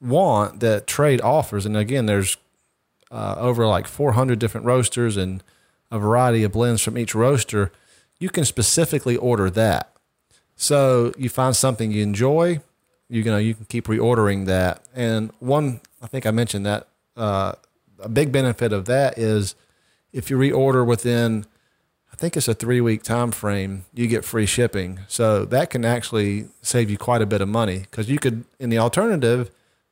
want 0.00 0.60
that 0.60 0.86
trade 0.86 1.20
offers, 1.20 1.66
and 1.66 1.76
again, 1.76 2.06
there's 2.06 2.36
uh, 3.10 3.36
over 3.38 3.66
like 3.66 3.86
400 3.86 4.38
different 4.38 4.66
roasters 4.66 5.16
and 5.16 5.42
a 5.90 5.98
variety 5.98 6.42
of 6.44 6.52
blends 6.52 6.82
from 6.82 6.98
each 6.98 7.14
roaster, 7.14 7.72
you 8.18 8.30
can 8.30 8.44
specifically 8.44 9.16
order 9.16 9.50
that. 9.50 9.92
So 10.56 11.12
you 11.16 11.28
find 11.28 11.54
something 11.54 11.92
you 11.92 12.02
enjoy, 12.02 12.60
you 13.08 13.24
know, 13.24 13.38
you 13.38 13.54
can 13.54 13.64
keep 13.66 13.86
reordering 13.86 14.46
that. 14.46 14.82
And 14.94 15.30
one, 15.38 15.80
I 16.02 16.06
think 16.08 16.26
I 16.26 16.30
mentioned 16.30 16.66
that 16.66 16.88
uh, 17.16 17.52
a 18.00 18.08
big 18.08 18.32
benefit 18.32 18.72
of 18.72 18.84
that 18.86 19.18
is 19.18 19.54
if 20.12 20.30
you 20.30 20.38
reorder 20.38 20.86
within, 20.86 21.46
I 22.12 22.16
think 22.16 22.36
it's 22.36 22.48
a 22.48 22.54
three 22.54 22.80
week 22.80 23.02
time 23.02 23.30
frame, 23.30 23.84
you 23.94 24.06
get 24.06 24.24
free 24.24 24.46
shipping. 24.46 25.00
So 25.08 25.44
that 25.46 25.70
can 25.70 25.84
actually 25.84 26.48
save 26.62 26.90
you 26.90 26.98
quite 26.98 27.22
a 27.22 27.26
bit 27.26 27.40
of 27.40 27.48
money 27.48 27.80
because 27.80 28.10
you 28.10 28.18
could, 28.18 28.44
in 28.58 28.70
the 28.70 28.78
alternative, 28.78 29.50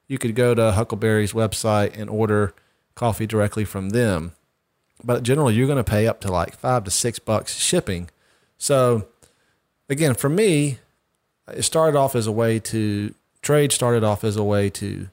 you 0.08 0.18
could 0.18 0.34
go 0.34 0.54
to 0.54 0.72
Huckleberry's 0.72 1.32
website 1.32 1.98
and 1.98 2.08
order 2.08 2.54
coffee 2.94 3.26
directly 3.26 3.64
from 3.64 3.90
them. 3.90 4.32
But 5.06 5.22
generally, 5.22 5.54
you're 5.54 5.68
going 5.68 5.82
to 5.82 5.84
pay 5.84 6.08
up 6.08 6.20
to 6.22 6.32
like 6.32 6.56
five 6.56 6.82
to 6.84 6.90
six 6.90 7.20
bucks 7.20 7.54
shipping. 7.54 8.10
So, 8.58 9.06
again, 9.88 10.16
for 10.16 10.28
me, 10.28 10.78
it 11.48 11.62
started 11.62 11.96
off 11.96 12.16
as 12.16 12.26
a 12.26 12.32
way 12.32 12.58
to 12.58 13.14
trade, 13.40 13.70
started 13.70 14.02
off 14.02 14.24
as 14.24 14.36
a 14.36 14.42
way 14.42 14.68
to 14.70 15.08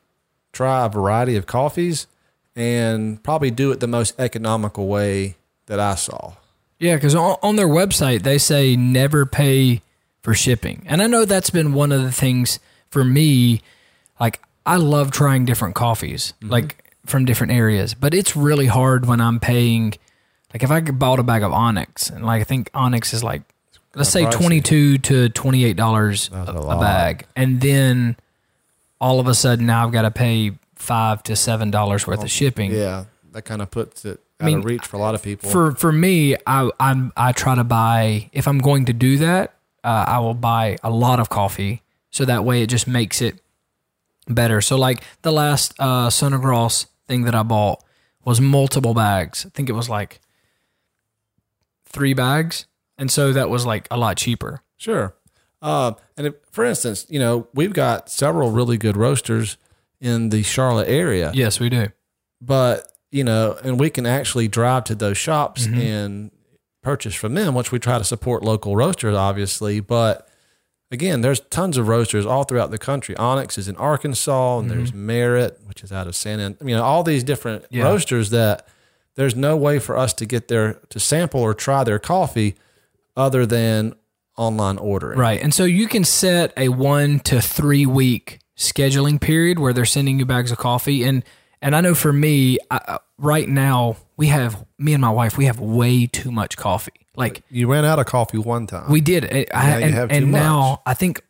try 0.51 0.83
a 0.85 0.89
variety 0.89 1.35
of 1.35 1.45
coffees 1.45 2.07
and 2.55 3.21
probably 3.23 3.51
do 3.51 3.71
it 3.71 3.79
the 3.79 3.88
most 3.88 4.19
economical 4.19 4.88
way 4.88 5.35
that 5.67 5.79
I 5.79 5.95
saw. 5.95 6.33
Yeah, 6.79 6.95
because 6.95 7.15
on, 7.15 7.38
on 7.41 7.55
their 7.55 7.67
website 7.67 8.23
they 8.23 8.38
say 8.38 8.75
never 8.75 9.25
pay 9.25 9.81
for 10.21 10.33
shipping, 10.33 10.83
and 10.85 11.01
I 11.01 11.07
know 11.07 11.25
that's 11.25 11.50
been 11.50 11.73
one 11.73 11.91
of 11.91 12.01
the 12.01 12.12
things 12.12 12.59
for 12.89 13.03
me. 13.03 13.62
Like 14.19 14.41
I 14.65 14.77
love 14.77 15.12
trying 15.12 15.45
different 15.45 15.75
coffees, 15.75 16.33
mm-hmm. 16.41 16.51
like 16.51 16.82
from 17.05 17.25
different 17.25 17.53
areas, 17.53 17.93
but 17.93 18.13
it's 18.13 18.36
really 18.36 18.67
hard 18.67 19.05
when 19.05 19.22
I'm 19.22 19.39
paying. 19.39 19.93
Like 20.53 20.63
if 20.63 20.72
I 20.72 20.81
bought 20.81 21.19
a 21.19 21.24
bag 21.24 21.43
of 21.43 21.51
Onyx, 21.51 22.10
and 22.10 22.25
like 22.25 22.41
I 22.41 22.43
think 22.43 22.69
Onyx 22.74 23.13
is 23.13 23.24
like 23.24 23.41
let's 23.95 24.10
say 24.10 24.24
pricey. 24.25 24.31
twenty 24.31 24.62
two 24.62 24.98
to 25.00 25.29
twenty 25.29 25.65
eight 25.65 25.75
dollars 25.77 26.29
a, 26.31 26.36
a 26.36 26.77
a 26.77 26.79
bag, 26.79 27.25
and 27.36 27.60
then 27.60 28.15
all 29.01 29.19
of 29.19 29.27
a 29.27 29.33
sudden 29.33 29.65
now 29.65 29.86
I've 29.86 29.91
got 29.91 30.03
to 30.03 30.12
pay 30.12 30.51
five 30.75 31.24
to 31.24 31.36
seven 31.36 31.72
dollars 31.72 32.05
worth 32.05 32.24
of 32.24 32.29
shipping. 32.29 32.72
Oh, 32.72 32.77
Yeah, 32.77 33.05
that 33.31 33.43
kind 33.43 33.62
of 33.62 33.72
puts 33.72 34.05
it 34.05 34.19
out 34.39 34.45
mean, 34.45 34.60
of 34.60 34.65
reach 34.65 34.86
for 34.86 34.98
a 34.98 35.00
lot 35.00 35.15
of 35.15 35.24
people. 35.24 35.50
For 35.50 35.74
for 35.74 35.91
me, 35.91 36.36
I 36.45 36.69
I'm 36.79 37.12
I 37.17 37.31
try 37.31 37.55
to 37.55 37.63
buy 37.63 38.29
if 38.31 38.48
I'm 38.48 38.60
going 38.60 38.86
to 38.86 38.93
do 38.93 39.17
that, 39.17 39.55
uh, 39.83 40.05
I 40.07 40.19
will 40.19 40.33
buy 40.33 40.77
a 40.83 40.89
lot 40.89 41.19
of 41.19 41.29
coffee 41.29 41.81
so 42.12 42.25
that 42.25 42.45
way 42.45 42.62
it 42.62 42.67
just 42.67 42.88
makes 42.88 43.22
it 43.22 43.39
better. 44.27 44.62
So 44.62 44.77
like 44.77 45.03
the 45.22 45.31
last 45.31 45.74
uh 45.79 46.10
Sunergos 46.10 46.86
thing 47.07 47.24
that 47.24 47.36
I 47.36 47.43
bought 47.43 47.83
was 48.25 48.39
multiple 48.41 48.93
bags. 48.93 49.45
I 49.45 49.50
think 49.50 49.69
it 49.69 49.74
was 49.74 49.89
like 49.89 50.19
three 51.86 52.13
bags, 52.13 52.65
and 52.98 53.12
so 53.12 53.33
that 53.33 53.50
was 53.50 53.65
like 53.65 53.88
a 53.91 53.98
lot 53.98 54.17
cheaper. 54.17 54.62
Sure. 54.77 55.15
Uh, 55.62 55.93
and 56.17 56.27
if, 56.27 56.33
for 56.51 56.65
instance, 56.65 57.05
you 57.10 57.19
know, 57.19 57.48
we've 57.53 57.74
got 57.74 58.10
several 58.10 58.51
really 58.51 58.77
good 58.77 58.98
roasters 58.98 59.57
in 60.01 60.29
the 60.29 60.43
Charlotte 60.43 60.89
area, 60.89 61.31
Yes, 61.33 61.60
we 61.60 61.69
do. 61.69 61.88
but 62.41 62.89
you 63.12 63.24
know, 63.24 63.57
and 63.63 63.79
we 63.79 63.89
can 63.89 64.05
actually 64.05 64.48
drive 64.48 64.83
to 64.86 64.95
those 64.95 65.17
shops 65.17 65.67
Mm-hmm. 65.67 65.79
and 65.79 66.31
purchase 66.81 67.15
from 67.15 67.33
them, 67.36 67.53
which 67.55 67.72
we 67.72 67.79
try 67.79 67.98
to 67.98 68.03
support 68.03 68.43
local 68.43 68.75
roasters, 68.75 69.15
obviously. 69.15 69.79
But 69.79 70.27
again, 70.93 71.19
there's 71.21 71.39
tons 71.41 71.77
of 71.77 71.88
roasters 71.89 72.25
all 72.25 72.43
throughout 72.45 72.71
the 72.71 72.77
country. 72.77 73.17
Onyx 73.17 73.57
is 73.57 73.67
in 73.67 73.75
Arkansas, 73.75 74.59
and 74.59 74.69
there's 74.71 74.93
Merit, 74.93 75.59
which 75.65 75.83
is 75.83 75.91
out 75.91 76.07
of 76.07 76.15
San. 76.15 76.39
An- 76.39 76.57
I 76.62 76.63
mean, 76.63 76.77
all 76.77 77.03
these 77.03 77.23
different 77.23 77.63
Mm-hmm. 77.63 77.75
Yeah. 77.77 77.83
roasters 77.83 78.29
that 78.29 78.67
there's 79.15 79.35
no 79.35 79.57
way 79.57 79.79
for 79.79 79.97
us 79.97 80.13
to 80.13 80.25
get 80.25 80.47
there 80.47 80.79
to 80.89 81.00
sample 81.00 81.41
or 81.41 81.53
try 81.53 81.83
their 81.83 82.00
coffee 82.00 82.55
other 83.17 83.45
than 83.45 83.93
online 84.38 84.77
ordering. 84.77 85.19
Right. 85.19 85.41
And 85.41 85.53
so 85.53 85.63
you 85.65 85.88
can 85.88 86.03
set 86.03 86.53
a 86.57 86.69
one 86.69 87.19
to 87.21 87.41
three 87.41 87.85
week 87.85 88.39
scheduling 88.57 89.19
period 89.19 89.59
where 89.59 89.73
they're 89.73 89.85
sending 89.85 90.17
you 90.19 90.25
bags 90.25 90.51
of 90.51 90.57
coffee. 90.57 91.03
And 91.03 91.23
and 91.62 91.75
I 91.75 91.81
know 91.81 91.95
for 91.95 92.12
me, 92.13 92.57
I- 92.71 93.00
right 93.17 93.47
now 93.47 93.97
we 94.17 94.27
have 94.27 94.65
me 94.79 94.93
and 94.93 95.01
my 95.01 95.09
wife. 95.12 95.38
We 95.38 95.45
have 95.45 95.59
way 95.59 96.07
too 96.07 96.31
much 96.31 96.57
coffee. 96.57 97.02
Like 97.15 97.43
You 97.50 97.72
ran 97.72 97.86
out 97.86 98.00
of 98.00 98.05
coffee 98.05 98.38
one 98.38 98.67
time. 98.67 98.89
we 98.89 99.01
did. 99.01 99.25
I, 99.25 99.46
Now 99.53 99.77
you 99.77 99.84
and 99.86 100.12
and 100.12 100.32
now 100.32 100.82
I 100.86 100.93
think 100.93 101.22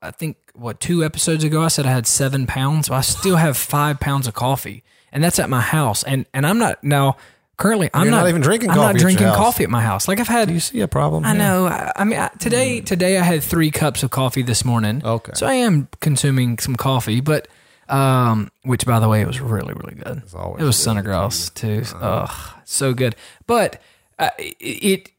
I 0.00 0.10
think 0.10 0.36
what 0.54 0.80
two 0.80 1.04
episodes 1.04 1.44
ago 1.44 1.62
I 1.62 1.68
said 1.68 1.86
I 1.86 1.90
had 1.92 2.06
seven 2.06 2.46
pounds. 2.46 2.90
I 2.90 3.00
still 3.00 3.36
have 3.36 3.56
five 3.56 4.00
pounds 4.00 4.26
of 4.26 4.34
coffee, 4.34 4.82
and 5.12 5.22
that's 5.22 5.38
at 5.38 5.48
my 5.48 5.60
house. 5.60 6.02
And 6.02 6.26
and 6.34 6.46
I'm 6.46 6.58
not 6.58 6.82
now 6.82 7.16
currently. 7.56 7.90
I'm 7.94 8.10
not, 8.10 8.20
not 8.22 8.28
even 8.28 8.42
drinking 8.42 8.70
I'm 8.70 8.76
coffee 8.76 8.92
not 8.94 9.00
drinking 9.00 9.26
coffee 9.28 9.64
at 9.64 9.70
my 9.70 9.80
house. 9.80 10.08
Like 10.08 10.18
I've 10.20 10.28
had 10.28 10.48
Do 10.48 10.54
you 10.54 10.60
see 10.60 10.80
a 10.80 10.88
problem? 10.88 11.24
I 11.24 11.34
know. 11.34 11.66
I, 11.66 11.92
I 11.96 12.04
mean, 12.04 12.18
I, 12.18 12.28
today 12.38 12.80
today 12.80 13.18
I 13.18 13.22
had 13.22 13.42
three 13.42 13.70
cups 13.70 14.02
of 14.02 14.10
coffee 14.10 14.42
this 14.42 14.64
morning. 14.64 15.02
Okay. 15.04 15.32
so 15.34 15.46
I 15.46 15.54
am 15.54 15.88
consuming 16.00 16.58
some 16.58 16.76
coffee, 16.76 17.20
but 17.20 17.48
um, 17.88 18.50
which 18.62 18.86
by 18.86 18.98
the 18.98 19.08
way, 19.08 19.20
it 19.20 19.26
was 19.26 19.40
really 19.40 19.74
really 19.74 19.94
good. 19.94 20.22
it 20.58 20.64
was 20.64 20.76
Gross 21.02 21.50
too. 21.50 21.84
Ugh, 22.00 22.30
so 22.64 22.92
good. 22.92 23.14
But 23.46 23.80
uh, 24.18 24.30
it, 24.38 25.10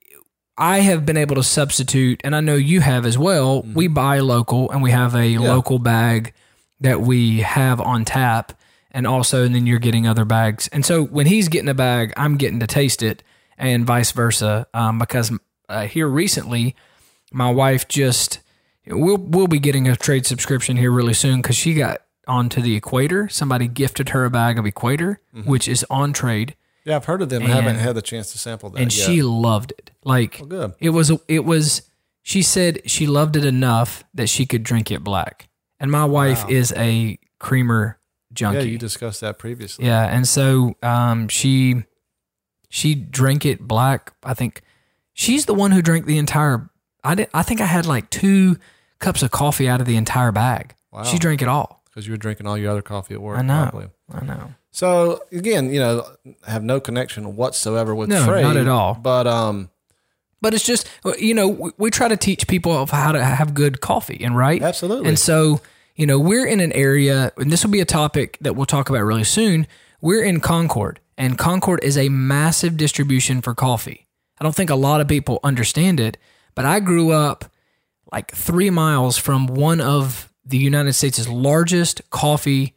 I 0.58 0.80
have 0.80 1.06
been 1.06 1.18
able 1.18 1.36
to 1.36 1.44
substitute, 1.44 2.22
and 2.24 2.36
I 2.36 2.40
know 2.40 2.56
you 2.56 2.82
have 2.82 3.06
as 3.06 3.18
well. 3.18 3.64
We 3.74 3.88
buy 3.88 4.20
local, 4.20 4.70
and 4.72 4.84
we 4.84 4.92
have 4.92 5.16
a 5.16 5.38
local 5.38 5.80
bag 5.80 6.34
that 6.80 7.02
we 7.02 7.42
have 7.42 7.82
on 7.82 8.06
tap, 8.06 8.54
and 8.92 9.08
also, 9.08 9.44
and 9.44 9.56
then 9.56 9.66
you're 9.66 9.80
getting 9.80 10.08
other 10.08 10.26
bags. 10.26 10.68
And 10.70 10.86
so 10.86 11.04
when 11.04 11.26
he's 11.26 11.48
getting 11.48 11.70
a 11.70 11.74
bag, 11.74 12.14
I'm 12.18 12.38
getting 12.38 12.60
to 12.60 12.68
taste 12.68 13.02
it, 13.02 13.24
and 13.58 13.86
vice 13.86 14.12
versa. 14.12 14.68
Um, 14.74 15.00
because 15.00 15.32
uh, 15.70 15.88
here 15.88 16.08
recently, 16.08 16.76
my 17.32 17.50
wife 17.50 17.88
just 17.88 18.40
we'll 18.86 19.18
we'll 19.18 19.48
be 19.48 19.60
getting 19.60 19.88
a 19.88 19.96
trade 19.96 20.26
subscription 20.26 20.78
here 20.78 20.92
really 20.92 21.14
soon 21.14 21.42
because 21.42 21.56
she 21.56 21.74
got 21.74 22.02
onto 22.28 22.62
the 22.62 22.76
Equator. 22.76 23.28
Somebody 23.30 23.68
gifted 23.68 24.10
her 24.10 24.26
a 24.26 24.30
bag 24.30 24.60
of 24.60 24.66
Equator, 24.66 25.20
which 25.46 25.68
is 25.68 25.84
on 25.90 26.14
trade 26.14 26.56
Yeah, 26.86 26.98
I've 26.98 27.06
heard 27.06 27.22
of 27.22 27.30
them. 27.30 27.44
I 27.44 27.48
haven't 27.48 27.72
And- 27.78 27.80
had 27.80 27.96
the 27.96 28.02
chance 28.02 28.32
to 28.34 28.38
sample 28.38 28.70
that. 28.72 28.82
and 28.82 28.96
yet. 28.96 29.06
she 29.06 29.22
loved 29.22 29.72
it. 29.78 29.92
Like 30.04 30.48
good. 30.50 30.74
it 30.80 30.90
was 30.90 31.12
it 31.28 31.46
was 31.46 31.84
she 32.22 32.42
said 32.42 32.82
she 32.86 33.08
loved 33.08 33.36
it 33.36 33.46
enough 33.46 34.04
that 34.14 34.28
she 34.30 34.46
could 34.46 34.64
drink 34.64 34.92
it 34.92 35.04
black. 35.04 35.48
And 35.80 35.92
my 35.92 36.06
wife 36.06 36.48
is 36.50 36.74
a 36.78 37.18
creamer 37.40 38.00
junkie. 38.34 38.60
yeah, 38.60 38.64
you 38.64 38.78
discussed 38.78 39.22
that 39.22 39.38
previously. 39.38 39.86
Yeah, 39.86 40.04
and 40.06 40.28
so 40.28 40.76
um, 40.82 41.28
she 41.28 41.84
she 42.70 42.96
drank 42.96 43.46
it 43.46 43.62
black. 43.62 44.14
I 44.24 44.34
think 44.34 44.62
she's 45.14 45.46
the 45.46 45.54
one 45.54 45.72
who 45.72 45.82
drank 45.82 46.06
the 46.06 46.18
entire. 46.18 46.70
I 47.04 47.16
did. 47.16 47.28
I 47.34 47.44
think 47.44 47.60
I 47.62 47.66
had 47.66 47.86
like 47.86 48.10
two 48.10 48.58
cups 49.00 49.24
of 49.24 49.32
coffee 49.32 49.68
out 49.68 49.82
of 49.82 49.88
the 49.88 49.98
entire 49.98 50.32
bag. 50.32 50.74
Wow. 50.92 51.04
She 51.04 51.18
drank 51.18 51.42
it 51.42 51.48
all. 51.48 51.82
because 51.86 52.08
you 52.08 52.14
were 52.14 52.18
drinking 52.18 52.48
all 52.48 52.58
your 52.58 52.72
other 52.72 52.82
coffee 52.82 53.14
at 53.14 53.22
work. 53.22 53.38
I 53.38 53.42
know. 53.42 53.68
Probably. 53.72 53.90
I 54.12 54.24
know. 54.26 54.54
So 54.74 55.22
again, 55.32 55.72
you 55.72 55.80
know, 55.80 56.06
have 56.48 56.64
no 56.64 56.80
connection 56.80 57.36
whatsoever 57.36 57.94
with 57.94 58.10
No, 58.10 58.26
trade. 58.26 58.42
not 58.42 58.58
at 58.58 58.68
all. 58.68 58.96
But 58.96 59.28
um, 59.28 59.70
But 60.42 60.54
it's 60.56 60.66
just 60.66 60.90
you 61.20 61.34
know 61.36 61.48
we, 61.48 61.72
we 61.78 61.92
try 61.92 62.08
to 62.08 62.18
teach 62.18 62.48
people 62.48 62.72
of 62.74 62.90
how 62.90 63.12
to 63.12 63.24
have 63.24 63.54
good 63.54 63.80
coffee 63.82 64.22
and 64.24 64.36
right. 64.36 64.62
Absolutely. 64.62 65.08
And 65.10 65.18
so 65.20 65.62
you 65.96 66.06
know 66.08 66.20
we're 66.20 66.46
in 66.48 66.60
an 66.60 66.72
area, 66.74 67.32
and 67.38 67.52
this 67.52 67.64
will 67.64 67.72
be 67.72 67.82
a 67.82 67.86
topic 67.86 68.38
that 68.42 68.56
we'll 68.56 68.66
talk 68.66 68.90
about 68.90 69.04
really 69.04 69.24
soon. 69.24 69.68
We're 70.02 70.24
in 70.24 70.40
Concord, 70.42 71.00
and 71.20 71.38
Concord 71.38 71.82
is 71.84 71.96
a 71.98 72.10
massive 72.10 72.76
distribution 72.76 73.42
for 73.42 73.54
coffee. 73.54 74.08
I 74.40 74.44
don't 74.44 74.56
think 74.56 74.72
a 74.72 74.76
lot 74.76 75.00
of 75.02 75.08
people 75.08 75.40
understand 75.44 76.00
it, 76.00 76.18
but 76.56 76.66
I 76.66 76.80
grew 76.80 77.12
up 77.12 77.46
like 78.12 78.32
three 78.32 78.72
miles 78.72 79.18
from 79.18 79.46
one 79.46 79.80
of 79.80 80.34
the 80.44 80.58
United 80.58 80.94
States' 80.94 81.30
largest 81.30 82.02
coffee 82.10 82.74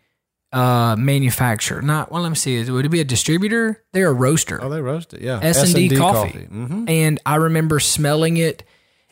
uh, 0.56 0.96
manufacturer. 0.96 1.82
Not 1.82 2.10
well. 2.10 2.22
Let 2.22 2.30
me 2.30 2.34
see. 2.34 2.70
Would 2.70 2.86
it 2.86 2.88
be 2.88 3.00
a 3.00 3.04
distributor? 3.04 3.84
They're 3.92 4.08
a 4.08 4.12
roaster. 4.14 4.58
oh, 4.62 4.68
they 4.70 4.80
roast 4.80 5.12
it. 5.14 5.20
Yeah, 5.20 5.38
S 5.42 5.62
and 5.62 5.74
D 5.74 5.86
S&D 5.86 5.96
coffee, 5.96 6.44
hmm 6.44 6.84
and 6.88 7.20
I 7.26 7.34
remember 7.36 7.78
smelling 7.78 8.38
it, 8.38 8.62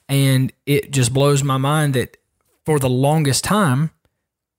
and 0.08 0.52
it 0.64 0.90
just 0.90 1.12
blows 1.12 1.42
my 1.44 1.58
mind 1.58 1.94
that 1.94 2.16
for 2.64 2.78
the 2.78 2.88
longest 2.88 3.44
time, 3.44 3.90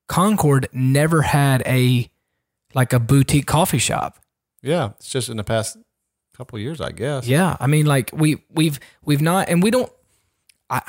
Concord 0.07 0.67
never 0.71 1.23
had 1.23 1.63
a 1.65 2.09
like 2.75 2.93
a 2.93 2.99
boutique 2.99 3.47
coffee 3.47 3.79
shop. 3.79 4.19
Yeah, 4.61 4.91
it's 4.97 5.09
just 5.09 5.29
in 5.29 5.37
the 5.37 5.43
past 5.43 5.77
couple 6.37 6.57
of 6.57 6.61
years, 6.61 6.81
I 6.81 6.91
guess. 6.91 7.27
Yeah, 7.27 7.57
I 7.59 7.67
mean, 7.67 7.85
like 7.87 8.11
we 8.13 8.43
we've 8.53 8.79
we've 9.03 9.21
not, 9.21 9.49
and 9.49 9.63
we 9.63 9.71
don't. 9.71 9.91
I 10.69 10.81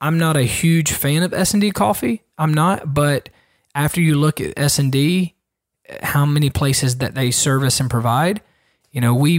I'm 0.00 0.18
not 0.18 0.36
a 0.36 0.42
huge 0.42 0.92
fan 0.92 1.22
of 1.22 1.32
S 1.32 1.52
and 1.52 1.60
D 1.60 1.70
coffee. 1.70 2.22
I'm 2.38 2.52
not, 2.54 2.94
but 2.94 3.28
after 3.74 4.00
you 4.00 4.16
look 4.16 4.40
at 4.40 4.54
S 4.56 4.78
and 4.78 4.90
D, 4.90 5.34
how 6.02 6.26
many 6.26 6.50
places 6.50 6.96
that 6.98 7.14
they 7.14 7.30
service 7.30 7.80
and 7.80 7.90
provide. 7.90 8.42
You 8.90 9.00
know, 9.00 9.14
we 9.14 9.38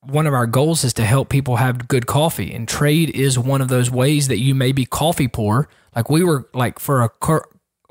one 0.00 0.26
of 0.26 0.34
our 0.34 0.46
goals 0.46 0.84
is 0.84 0.92
to 0.94 1.04
help 1.04 1.28
people 1.28 1.56
have 1.56 1.88
good 1.88 2.06
coffee, 2.06 2.52
and 2.52 2.68
trade 2.68 3.10
is 3.10 3.38
one 3.38 3.60
of 3.60 3.68
those 3.68 3.90
ways 3.90 4.28
that 4.28 4.38
you 4.38 4.54
may 4.54 4.72
be 4.72 4.84
coffee 4.84 5.28
poor. 5.28 5.68
Like 5.94 6.10
we 6.10 6.22
were 6.22 6.48
like 6.54 6.78
for 6.78 7.02
a 7.02 7.10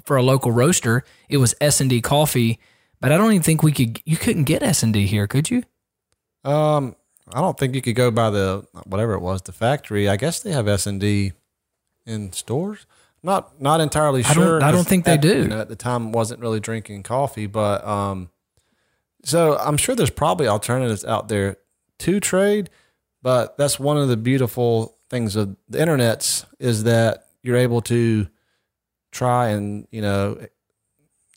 for 0.04 0.16
a 0.18 0.24
local 0.24 0.52
roaster, 0.52 1.04
it 1.30 1.38
was 1.38 1.56
S 1.60 1.82
and 1.82 1.90
D 1.90 2.02
coffee, 2.02 2.60
but 3.02 3.12
I 3.12 3.18
don't 3.18 3.32
even 3.32 3.44
think 3.44 3.64
we 3.64 3.72
could. 3.72 4.02
You 4.06 4.18
couldn't 4.18 4.44
get 4.44 4.64
S 4.64 4.84
and 4.84 4.94
D 4.94 5.06
here, 5.06 5.28
could 5.28 5.50
you? 5.50 5.64
Um, 6.44 6.96
I 7.34 7.42
don't 7.42 7.58
think 7.58 7.74
you 7.76 7.82
could 7.82 7.96
go 7.96 8.12
by 8.12 8.30
the 8.30 8.66
whatever 8.86 9.14
it 9.14 9.22
was, 9.22 9.42
the 9.42 9.52
factory. 9.52 10.08
I 10.08 10.16
guess 10.16 10.40
they 10.40 10.52
have 10.52 10.68
S 10.68 10.88
and 10.88 11.00
D 11.00 11.34
in 12.06 12.32
stores. 12.32 12.86
Not 13.26 13.60
not 13.62 13.82
entirely 13.82 14.24
I 14.24 14.34
sure. 14.34 14.60
don't- 14.60 14.70
I 14.70 14.72
don't 14.72 14.88
think 14.88 15.04
they 15.06 15.18
do. 15.18 15.42
You 15.44 15.48
know, 15.48 15.60
at 15.60 15.68
the 15.70 15.76
time, 15.76 16.12
wasn't 16.12 16.40
really 16.42 16.60
drinking 16.60 17.04
coffee, 17.04 17.48
but 17.48 17.86
um, 17.86 18.30
so 19.24 19.58
I'm 19.58 19.78
sure 19.78 19.96
there's 19.96 20.10
probably 20.12 20.48
alternatives 20.48 21.04
out 21.04 21.28
there 21.28 21.58
to 22.00 22.20
trade. 22.20 22.70
But 23.22 23.58
that's 23.58 23.80
one 23.80 23.98
of 23.98 24.08
the 24.08 24.18
beautiful 24.18 24.98
things 25.10 25.36
of 25.36 25.56
the 25.68 25.80
internets 25.80 26.46
is 26.60 26.84
that 26.84 27.26
you're 27.42 27.58
able 27.58 27.82
to 27.82 28.28
try 29.12 29.50
and 29.50 29.88
you 29.92 30.02
know 30.02 30.46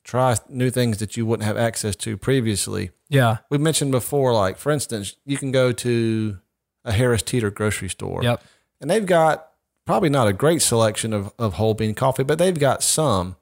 try 0.05 0.37
new 0.49 0.71
things 0.71 0.99
that 0.99 1.17
you 1.17 1.25
wouldn't 1.27 1.47
have 1.47 1.57
access 1.57 1.95
to 1.97 2.17
previously 2.17 2.91
Yeah. 3.11 3.39
we 3.51 3.59
mentioned 3.59 3.91
before, 3.93 4.33
like 4.35 4.57
for 4.59 4.73
instance, 4.73 5.17
you 5.27 5.37
can 5.37 5.53
go 5.53 5.71
to 5.73 6.39
a 6.85 6.93
Harris 6.93 7.23
Teeter 7.23 7.51
grocery 7.51 7.89
store, 7.91 8.23
Yep. 8.23 8.43
and 8.81 8.91
they've 8.91 9.05
got 9.07 9.47
probably 9.89 10.11
not 10.11 10.29
a 10.29 10.35
great 10.35 10.61
selection 10.61 11.15
of, 11.15 11.33
of 11.39 11.55
whole 11.55 11.73
bean 11.73 11.95
coffee, 11.95 12.23
but 12.23 12.39
they've 12.39 12.59
got 12.59 12.83
some. 12.83 13.37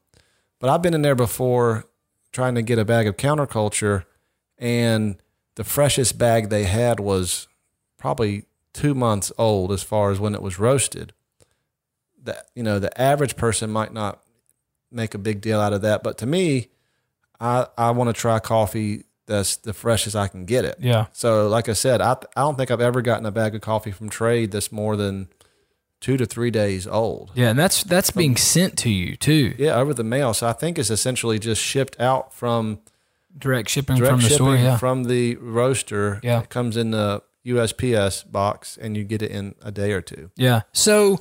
But 0.60 0.70
I've 0.70 0.80
been 0.80 0.94
in 0.94 1.02
there 1.02 1.16
before 1.16 1.86
trying 2.30 2.54
to 2.54 2.62
get 2.62 2.78
a 2.78 2.84
bag 2.84 3.08
of 3.08 3.16
counterculture, 3.16 4.04
and 4.56 5.16
the 5.56 5.64
freshest 5.64 6.18
bag 6.18 6.48
they 6.48 6.62
had 6.62 7.00
was 7.00 7.48
probably 7.98 8.44
two 8.72 8.94
months 8.94 9.32
old 9.36 9.72
as 9.72 9.82
far 9.82 10.12
as 10.12 10.20
when 10.20 10.36
it 10.36 10.40
was 10.40 10.56
roasted. 10.56 11.12
That 12.22 12.46
you 12.54 12.62
know, 12.62 12.78
the 12.78 12.96
average 13.00 13.36
person 13.36 13.68
might 13.68 13.92
not 13.92 14.22
make 14.92 15.14
a 15.14 15.18
big 15.18 15.40
deal 15.40 15.58
out 15.58 15.72
of 15.72 15.82
that, 15.82 16.04
but 16.04 16.16
to 16.18 16.26
me, 16.26 16.68
I 17.40 17.66
I 17.76 17.90
want 17.90 18.06
to 18.06 18.14
try 18.14 18.38
coffee 18.38 19.02
that's 19.26 19.56
the 19.56 19.72
freshest 19.72 20.14
I 20.14 20.28
can 20.28 20.44
get 20.44 20.64
it. 20.64 20.76
Yeah. 20.78 21.06
So, 21.12 21.48
like 21.48 21.68
I 21.68 21.72
said, 21.72 22.00
I 22.00 22.12
I 22.36 22.42
don't 22.42 22.56
think 22.56 22.70
I've 22.70 22.80
ever 22.80 23.02
gotten 23.02 23.26
a 23.26 23.32
bag 23.32 23.56
of 23.56 23.62
coffee 23.62 23.90
from 23.90 24.08
trade 24.08 24.52
that's 24.52 24.70
more 24.70 24.94
than 24.94 25.26
two 26.00 26.16
to 26.16 26.26
three 26.26 26.50
days 26.50 26.86
old. 26.86 27.32
Yeah, 27.34 27.50
and 27.50 27.58
that's 27.58 27.82
that's 27.82 28.10
being 28.10 28.32
um, 28.32 28.36
sent 28.36 28.78
to 28.78 28.90
you 28.90 29.16
too. 29.16 29.54
Yeah, 29.58 29.76
over 29.76 29.94
the 29.94 30.04
mail. 30.04 30.34
So 30.34 30.48
I 30.48 30.52
think 30.52 30.78
it's 30.78 30.90
essentially 30.90 31.38
just 31.38 31.62
shipped 31.62 31.98
out 32.00 32.34
from 32.34 32.80
Direct 33.38 33.68
shipping 33.68 33.96
direct 33.96 34.12
from 34.12 34.20
the 34.20 34.28
shipping 34.28 34.36
store. 34.36 34.56
Yeah. 34.56 34.76
from 34.78 35.04
the 35.04 35.36
roaster. 35.36 36.20
Yeah. 36.22 36.40
it 36.40 36.48
comes 36.48 36.76
in 36.76 36.90
the 36.90 37.22
USPS 37.46 38.30
box, 38.30 38.78
and 38.80 38.96
you 38.96 39.04
get 39.04 39.22
it 39.22 39.30
in 39.30 39.54
a 39.62 39.70
day 39.70 39.92
or 39.92 40.00
two. 40.00 40.30
Yeah. 40.36 40.62
So 40.72 41.20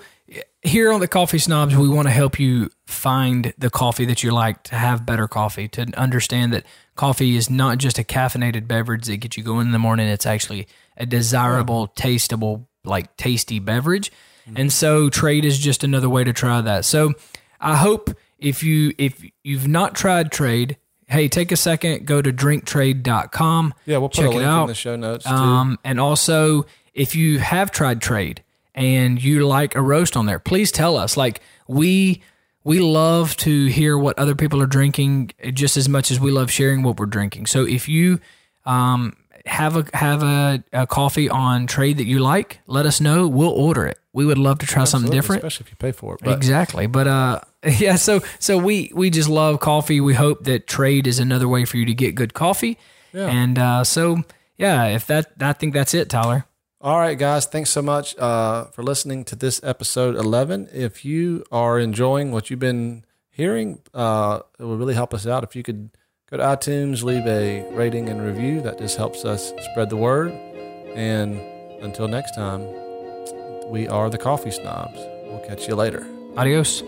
here 0.62 0.92
on 0.92 1.00
the 1.00 1.08
Coffee 1.08 1.38
Snobs, 1.38 1.76
we 1.76 1.90
want 1.90 2.08
to 2.08 2.14
help 2.14 2.40
you 2.40 2.70
find 2.86 3.54
the 3.58 3.70
coffee 3.70 4.06
that 4.06 4.24
you 4.24 4.32
like 4.32 4.64
to 4.64 4.76
have 4.76 5.06
better 5.06 5.28
coffee, 5.28 5.68
to 5.70 5.82
understand 5.98 6.54
that 6.54 6.66
coffee 6.96 7.36
is 7.36 7.50
not 7.50 7.78
just 7.78 8.00
a 8.00 8.04
caffeinated 8.04 8.68
beverage 8.68 9.06
that 9.06 9.18
gets 9.18 9.38
you 9.38 9.44
going 9.44 9.68
in 9.68 9.72
the 9.74 9.80
morning. 9.80 10.08
It's 10.08 10.26
actually 10.26 10.68
a 10.98 11.06
desirable, 11.06 11.90
tasteable, 11.90 12.66
like 12.84 13.18
tasty 13.18 13.60
beverage. 13.60 14.12
And 14.56 14.72
so 14.72 15.10
trade 15.10 15.46
is 15.46 15.58
just 15.58 15.84
another 15.84 16.10
way 16.10 16.24
to 16.24 16.34
try 16.34 16.62
that. 16.62 16.86
So 16.86 17.14
I 17.60 17.76
hope 17.76 18.12
if 18.38 18.64
you 18.64 18.94
if 18.98 19.24
you've 19.44 19.68
not 19.68 19.96
tried 19.96 20.32
trade, 20.32 20.78
hey, 21.08 21.28
take 21.28 21.52
a 21.52 21.58
second, 21.58 22.06
go 22.06 22.22
to 22.22 22.32
drinktrade.com. 22.32 23.74
Yeah, 23.86 23.98
we'll 23.98 24.10
put 24.10 24.16
check 24.18 24.26
a 24.26 24.30
link 24.30 24.42
it 24.42 24.46
out. 24.46 24.62
in 24.64 24.68
the 24.68 24.76
show 24.76 24.96
notes 24.96 25.26
too. 25.26 25.32
Um, 25.32 25.80
and 25.84 26.00
also, 26.00 26.66
if 26.94 27.16
you 27.16 27.40
have 27.40 27.72
tried 27.72 28.02
trade 28.02 28.44
and 28.74 29.22
you 29.24 29.48
like 29.48 29.76
a 29.76 29.82
roast 29.82 30.16
on 30.18 30.26
there, 30.26 30.40
please 30.40 30.72
tell 30.72 30.98
us. 30.98 31.18
Like 31.18 31.42
we 31.68 32.22
we 32.64 32.80
love 32.80 33.38
to 33.38 33.66
hear 33.68 33.98
what 33.98 34.18
other 34.18 34.36
people 34.36 34.62
are 34.62 34.68
drinking 34.68 35.32
just 35.54 35.78
as 35.78 35.88
much 35.88 36.12
as 36.12 36.20
we 36.20 36.32
love 36.32 36.52
sharing 36.52 36.84
what 36.84 37.00
we're 37.00 37.06
drinking. 37.06 37.46
So 37.46 37.66
if 37.66 37.88
you 37.88 38.20
um, 38.66 39.16
have 39.46 39.78
a 39.78 39.86
have 39.96 40.24
a, 40.24 40.64
a 40.74 40.88
coffee 40.88 41.30
on 41.30 41.68
trade 41.68 41.98
that 41.98 42.06
you 42.06 42.20
like, 42.20 42.60
let 42.68 42.86
us 42.86 43.00
know. 43.00 43.28
We'll 43.28 43.50
order 43.50 43.86
it. 43.86 44.00
We 44.14 44.26
would 44.26 44.38
love 44.38 44.60
to 44.60 44.66
try 44.66 44.86
something 44.86 45.12
different. 45.12 45.44
especially 45.44 45.66
if 45.66 45.72
you 45.72 45.78
pay 45.78 45.92
for 45.92 46.16
it. 46.16 46.22
But 46.24 46.34
exactly. 46.36 46.88
But 46.88 47.08
uh 47.08 47.42
yeah, 47.64 47.96
so 47.96 48.22
so 48.40 48.58
we 48.58 48.92
we 48.94 49.10
just 49.10 49.30
love 49.30 49.60
coffee. 49.60 50.02
We 50.02 50.14
hope 50.14 50.44
that 50.46 50.68
trade 50.68 51.08
is 51.08 51.20
another 51.20 51.48
way 51.48 51.66
for 51.66 51.78
you 51.78 51.86
to 51.86 51.94
get 51.94 52.16
good 52.16 52.34
coffee. 52.34 52.78
Yeah. 53.14 53.28
And 53.28 53.60
uh 53.60 53.84
so 53.84 54.24
yeah, 54.58 54.86
if 54.86 55.06
that 55.08 55.34
I 55.40 55.54
think 55.54 55.74
that's 55.74 55.94
it, 55.94 56.10
Tyler. 56.10 56.46
All 56.82 57.00
right, 57.00 57.18
guys. 57.18 57.48
Thanks 57.48 57.72
so 57.72 57.82
much 57.82 58.16
uh, 58.20 58.66
for 58.66 58.84
listening 58.84 59.24
to 59.26 59.36
this 59.36 59.60
episode 59.64 60.16
11. 60.16 60.70
If 60.72 61.04
you 61.04 61.44
are 61.52 61.80
enjoying 61.80 62.32
what 62.32 62.52
you've 62.52 62.60
been 62.60 63.06
hearing, 63.32 63.80
uh, 63.92 64.42
it 64.60 64.64
would 64.64 64.78
really 64.78 64.94
help 64.94 65.12
us 65.12 65.26
out 65.26 65.44
if 65.44 65.56
you 65.56 65.64
could 65.64 65.90
go 66.30 66.38
to 66.38 66.44
iTunes, 66.44 67.04
leave 67.04 67.26
a 67.28 67.70
rating 67.74 68.10
and 68.10 68.22
review. 68.22 68.62
That 68.62 68.78
just 68.78 68.98
helps 68.98 69.26
us 69.26 69.54
spread 69.72 69.90
the 69.90 69.98
word. 69.98 70.32
And 70.96 71.40
until 71.84 72.08
next 72.08 72.36
time, 72.36 72.62
we 73.70 73.88
are 73.88 74.10
the 74.10 74.18
Coffee 74.18 74.52
Snobs. 74.52 74.98
We'll 75.26 75.44
catch 75.48 75.68
you 75.68 75.76
later. 75.76 76.06
Adios. 76.38 76.82